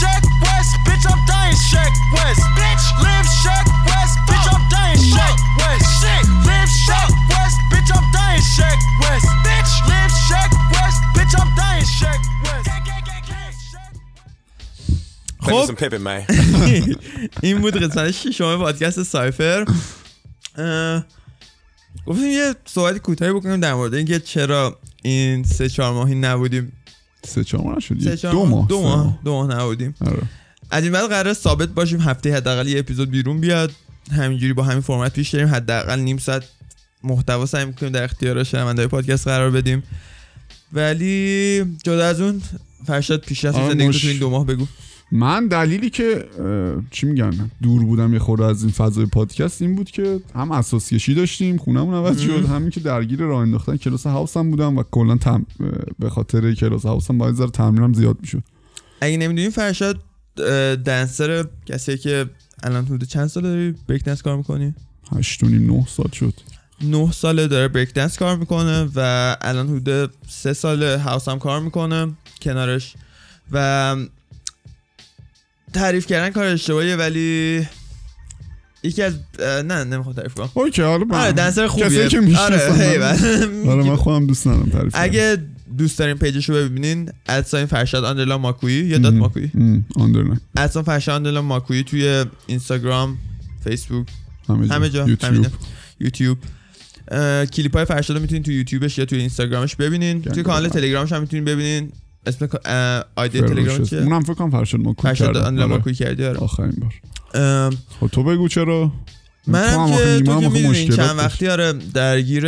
check 0.00 0.22
west, 0.44 0.72
bitch, 0.86 1.04
I'm 1.12 1.20
dying 1.30 1.58
check 1.70 1.92
west. 2.16 2.42
Bitch, 2.58 2.84
live 3.04 3.28
check 3.42 3.64
west, 3.88 4.14
bitch, 4.28 4.46
I'm 4.54 4.62
dying 4.74 5.02
check 5.12 5.36
west. 5.60 5.86
Shit, 6.00 6.24
live 6.48 6.70
check 6.86 7.10
west, 7.32 7.58
bitch, 7.70 7.90
I'm 7.96 8.06
dying 8.16 8.44
check 8.56 8.78
west. 9.02 9.28
Bitch, 9.46 9.72
live 9.90 10.14
check 10.28 10.50
west, 10.74 11.00
bitch, 11.14 11.34
I'm 11.40 11.50
dying 11.60 11.88
check 11.98 12.20
west. 12.44 12.68
خب 15.46 15.64
some 15.66 15.76
pimping, 15.76 16.02
man. 16.02 16.22
این 17.42 17.60
بود 17.60 17.76
قسمت 17.82 18.10
ششم 18.10 18.58
پادکست 18.58 19.02
سایفر 19.02 19.64
گفتیم 22.06 22.30
یه 22.30 22.54
صحبت 22.64 22.98
کوتاهی 22.98 23.32
بکنیم 23.32 23.60
در 23.60 23.74
مورد 23.74 23.94
اینکه 23.94 24.18
چرا 24.20 24.78
این 25.02 25.44
سه 25.44 25.68
چهار 25.68 25.92
ماهی 25.92 26.14
نبودیم 26.14 26.72
سه 27.26 27.44
چهار 27.44 27.64
ماه 27.64 27.80
سه 27.80 28.16
چهار 28.16 28.34
دو 28.34 28.46
ماه. 28.46 28.68
دو 28.68 28.82
ماه. 28.82 29.18
دو 29.24 29.32
ماه 29.32 29.58
نبودیم. 29.58 29.94
آره. 30.06 30.22
از 30.70 30.84
این 30.84 30.92
بعد 30.92 31.08
قرار 31.08 31.34
ثابت 31.34 31.68
باشیم 31.68 32.00
هفته 32.00 32.34
حداقل 32.34 32.66
یه 32.66 32.78
اپیزود 32.78 33.10
بیرون 33.10 33.40
بیاد. 33.40 33.72
همینجوری 34.12 34.52
با 34.52 34.62
همین 34.62 34.80
فرمت 34.80 35.12
پیش 35.12 35.34
بریم. 35.34 35.48
حداقل 35.48 35.98
نیم 35.98 36.18
ساعت 36.18 36.42
محتوا 37.04 37.46
سعی 37.46 37.64
می‌کنیم 37.64 37.92
در 37.92 38.04
اختیار 38.04 38.44
شنونده‌های 38.44 38.88
پادکست 38.88 39.28
قرار 39.28 39.50
بدیم. 39.50 39.82
ولی 40.72 41.64
جدا 41.84 42.06
از 42.06 42.20
اون 42.20 42.42
فرشاد 42.86 43.20
پیشرفت 43.20 43.56
آره، 43.56 43.68
زندگی 43.68 44.00
تو 44.00 44.06
این 44.06 44.18
دو 44.18 44.30
ماه 44.30 44.46
بگو. 44.46 44.66
من 45.12 45.46
دلیلی 45.46 45.90
که 45.90 46.28
چی 46.90 47.06
میگن؟ 47.06 47.50
دور 47.62 47.84
بودم 47.84 48.12
یه 48.12 48.18
خورده 48.18 48.44
از 48.44 48.62
این 48.62 48.72
فضای 48.72 49.06
پادکست 49.06 49.62
این 49.62 49.74
بود 49.74 49.90
که 49.90 50.20
هم 50.34 50.52
اساس 50.52 50.92
کشی 50.92 51.14
داشتیم 51.14 51.56
خونمون 51.56 51.94
عوض 51.94 52.20
شد 52.20 52.46
همین 52.46 52.70
که 52.70 52.80
درگیر 52.80 53.18
راه 53.18 53.40
انداختن 53.40 53.76
کلاس 53.76 54.06
هاوس 54.06 54.36
هم 54.36 54.50
بودم 54.50 54.78
و 54.78 54.82
کلا 54.90 55.16
تم... 55.16 55.46
به 55.98 56.10
خاطر 56.10 56.54
کلاس 56.54 56.86
هاوس 56.86 57.10
هم 57.10 57.18
باید 57.18 57.34
ذره 57.34 57.50
تمرینم 57.50 57.92
زیاد 57.92 58.16
می‌شد. 58.20 58.42
اگه 59.00 59.16
نمی‌دونیم 59.16 59.50
فرشاد 59.50 60.00
دنسر 60.84 61.44
کسی 61.66 61.98
که 61.98 62.26
الان 62.62 62.84
حدود 62.84 63.04
چند 63.04 63.26
ساله 63.26 63.48
داری 63.48 63.74
بریک 63.88 64.04
دنس 64.04 64.22
کار 64.22 64.36
می‌کنی؟ 64.36 64.74
هشت 65.16 65.44
و 65.44 65.46
نیم 65.48 65.72
نه 65.72 65.86
سال 65.88 66.10
شد. 66.12 66.34
نه 66.82 67.12
ساله 67.12 67.46
داره 67.46 67.68
break 67.68 67.94
dance 67.94 68.18
کار 68.18 68.36
می‌کنه 68.36 68.88
و 68.94 69.36
الان 69.40 69.68
حدود 69.68 70.10
سه 70.28 70.52
سال 70.52 70.82
house 70.82 71.28
هم 71.28 71.38
کار 71.38 71.60
می‌کنه 71.60 72.12
کنارش. 72.42 72.94
و 73.52 73.96
تعریف 75.76 76.06
کردن 76.06 76.30
کار 76.30 76.44
اشتباهیه 76.44 76.96
ولی 76.96 77.66
یکی 78.82 79.02
از 79.02 79.14
نه 79.40 79.84
نمی‌خوام 79.84 80.14
تعریف 80.14 80.34
کنم. 80.34 80.48
okay 80.54 80.82
حالا 80.82 81.06
آره 81.10 81.32
dancer 81.32 81.66
خوبیه. 81.66 81.88
کسایی 81.88 82.08
که 82.08 82.18
آره 82.18 82.26
می‌شناسن. 82.26 83.68
آره 83.68 83.82
من 83.82 83.96
خودم 83.96 84.26
دوست 84.26 84.46
ندارم 84.46 84.68
تعریف 84.68 84.92
کنم. 84.92 85.02
اگه 85.02 85.36
دوست 85.78 85.98
دارین 85.98 86.16
page 86.16 86.37
ش 86.37 86.48
رو 86.48 86.54
ببینین 86.54 87.10
at 87.28 87.41
sign 87.41 87.66
فرشاد 87.66 88.04
underline 88.04 88.38
ماکویی 88.38 88.84
یا 88.84 88.98
dot. 88.98 89.14
ماکویی؟ 89.14 89.50
ام، 89.54 89.84
underline 89.96 90.40
at 90.56 90.65
sign 90.65 90.84
فرشاد 90.84 91.14
underline 91.14 91.42
ماکویی 91.42 91.82
توی 91.82 92.24
اینستاگرام 92.46 93.18
فیسبوک 93.64 94.06
همه 94.48 94.90
جا. 94.90 95.06
یوتیوب. 96.00 96.38
کلیپ 97.52 97.76
های 97.76 97.84
فرشاد 97.84 98.16
رو 98.16 98.22
می‌تونین 98.22 98.42
تو 98.42 98.52
یوتیوبش 98.52 98.98
یا 98.98 99.04
تو 99.04 99.16
اینستاگرامش 99.16 99.76
ببینین. 99.76 100.22
توی 100.22 100.42
کانال. 100.42 100.68
تلگرامش 100.68 101.12
هم 101.12 101.20
می‌تونین 101.20 101.44
ببینین. 101.44 101.92
اسم 102.26 102.48
آیدی 103.16 103.40
تلگرام. 103.40 103.82
چیه 103.82 103.98
اونم 103.98 104.22
فکر 104.22 104.34
کنم 104.34 104.50
فرشاد 104.50 104.80
ما 104.80 104.92
کوک 104.92 105.20
آنلاین 105.20 105.58
آره. 105.58 105.66
ماکوی 105.66 105.94
کردی 105.94 106.24
آره 106.24 106.38
آخرین 106.38 106.76
بار 106.80 106.92
خب 108.00 108.06
تو 108.06 108.22
بگو 108.22 108.48
چرا 108.48 108.92
هم 109.52 109.90
که 109.96 110.22
تو 110.26 110.40
که 110.40 110.48
می‌دونی 110.48 110.88
چند. 110.88 111.18
وقتی 111.18 111.48
آره 111.48 111.72
درگیر 111.72 112.46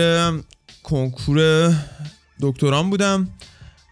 کنکور 0.83 1.71
دکتران 2.41 2.91
بودم 2.91 3.29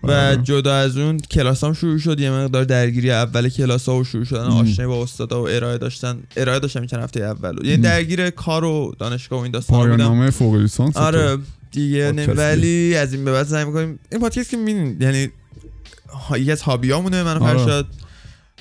و 0.03 0.11
آره. 0.11 0.37
جدا 0.43 0.75
از 0.75 0.97
اون 0.97 1.19
کلاسام 1.19 1.73
شروع 1.73 1.99
شد 1.99 2.21
یه 2.21 2.31
مقدار 2.31 2.65
درگیری 2.65 3.11
اول 3.11 3.49
کلاس 3.49 3.89
ها 3.89 3.97
و 3.97 4.05
شروع 4.05 4.25
شدن 4.25 4.41
ام. 4.41 4.51
آشنایی 4.51 4.89
با 4.89 5.03
استادا 5.03 5.43
و 5.43 5.49
ارائه 5.49 5.79
داشتن 5.79 6.19
ارائه 6.37 6.59
داشتم 6.59 6.87
چند 6.87 7.03
هفته 7.03 7.21
اول 7.21 7.67
یعنی. 7.67 7.83
درگیر 7.83 8.31
کار 8.31 8.65
و 8.65 8.95
دانشگاه 8.99 9.39
و 9.39 9.43
این 9.43 9.53
داستان 9.53 9.91
بودم 9.91 10.03
نامه 10.03 10.31
فوق 10.31 10.55
لیسانس. 10.55 10.97
آره 10.97 11.39
دیگه. 11.73 12.13
ولی 12.13 12.97
از 12.97 13.15
این 13.15 13.25
به 13.25 13.33
بعد 13.33 13.47
سعی 13.47 13.65
می‌کنیم 13.65 13.99
این 14.13 14.21
پادکست 14.21 14.51
که 14.51 14.57
می‌دونید 14.57 15.03
یعنی 15.03 15.29
یکی 16.37 16.53
از 16.53 16.63
هابیامونه 16.63 17.23
من 17.23 17.39
آره. 17.39 17.59
فرشاد. 17.59 17.87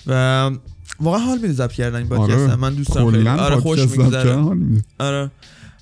و 0.08 0.52
واقعا 1.00 1.20
حال 1.20 1.38
میده 1.38 1.54
ضبط 1.54 1.72
کردن 1.72 1.98
این 1.98 2.08
پادکست. 2.08 2.39
آره. 2.39 2.56
من 2.56 2.74
دوست 2.74 2.96
دارم 2.96 3.12
خیلی. 3.12 3.28
آره 3.28 3.56
خوش 3.56 3.80
میگذره. 3.80 4.30
کردن. 4.30 4.84
آره. 5.00 5.32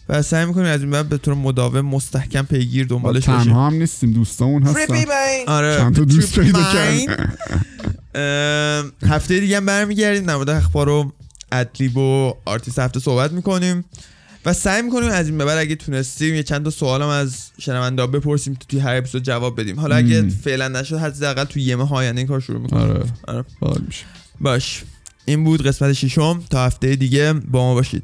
و 0.10 0.22
سعی 0.22 0.46
می‌کنیم 0.46 0.66
از 0.66 0.82
این 0.82 0.92
بعد 0.92 1.10
به 1.10 1.18
طور 1.18 1.34
مداوم 1.34 1.82
مستحکم 1.82 2.42
پیگیر 2.42 2.88
دنبالش 2.88 3.26
باشیم. 3.30 3.44
تنها 3.44 3.68
هم 3.68 3.74
نیستیم 3.74 4.14
دوستامون 4.14 4.64
هستن. 4.64 5.06
آره. 5.48 5.78
چند 5.78 5.96
تا 5.96 6.04
دوست 6.04 6.40
پیدا. 6.40 6.60
ام، 8.16 8.92
هفته 9.08 9.40
دیگه 9.40 9.58
هم 9.58 9.66
برمیگردیم. 9.66 10.26
در 10.26 10.36
مورد 10.36 10.50
اخبار 10.50 10.90
و 10.90 11.12
ادلیب 11.52 11.98
و 11.98 12.34
آرتیست 12.46 12.80
هفته 12.80 13.00
صحبت 13.00 13.32
می‌کنیم. 13.32 13.86
و 14.46 14.54
سعی 14.54 14.82
می‌کنیم 14.82 15.10
از 15.10 15.28
این 15.28 15.38
به 15.38 15.46
بعد 15.46 15.58
اگه 15.58 15.76
تونستیم 15.76 16.36
یه 16.36 16.44
چند 16.44 16.64
تا 16.64 16.70
سوالم 16.70 17.08
از 17.08 17.52
شنونده 17.60 18.08
بپرسیم 18.08 18.54
تو 18.54 18.66
توی 18.70 18.80
هر 18.80 18.96
اپیزود 18.96 19.24
جواب 19.24 19.62
بدیم. 19.62 19.80
حالا 19.80 19.96
اگه 19.96 20.22
مم. 20.22 20.30
فعلا 20.30 20.68
نشد 20.68 20.98
حداقل 20.98 21.44
تو 21.44 21.60
یه 21.60 21.76
ماه 21.76 21.94
آینده 21.94 22.20
این 22.20 22.28
کار 22.28 22.40
شروع 22.40 22.62
می‌کنیم. 22.62 22.84
آره. 22.84 23.04
آره. 23.62 23.82
میشه. 23.88 24.06
باش. 24.42 24.84
این 25.26 25.44
بود 25.44 25.68
قسمت 25.68 25.94
ششم. 25.94 26.44
تا 26.50 26.66
هفته 26.66 26.96
دیگه 26.96 27.34
با 27.34 27.60
ما 27.60 27.74
باشید. 27.74 28.04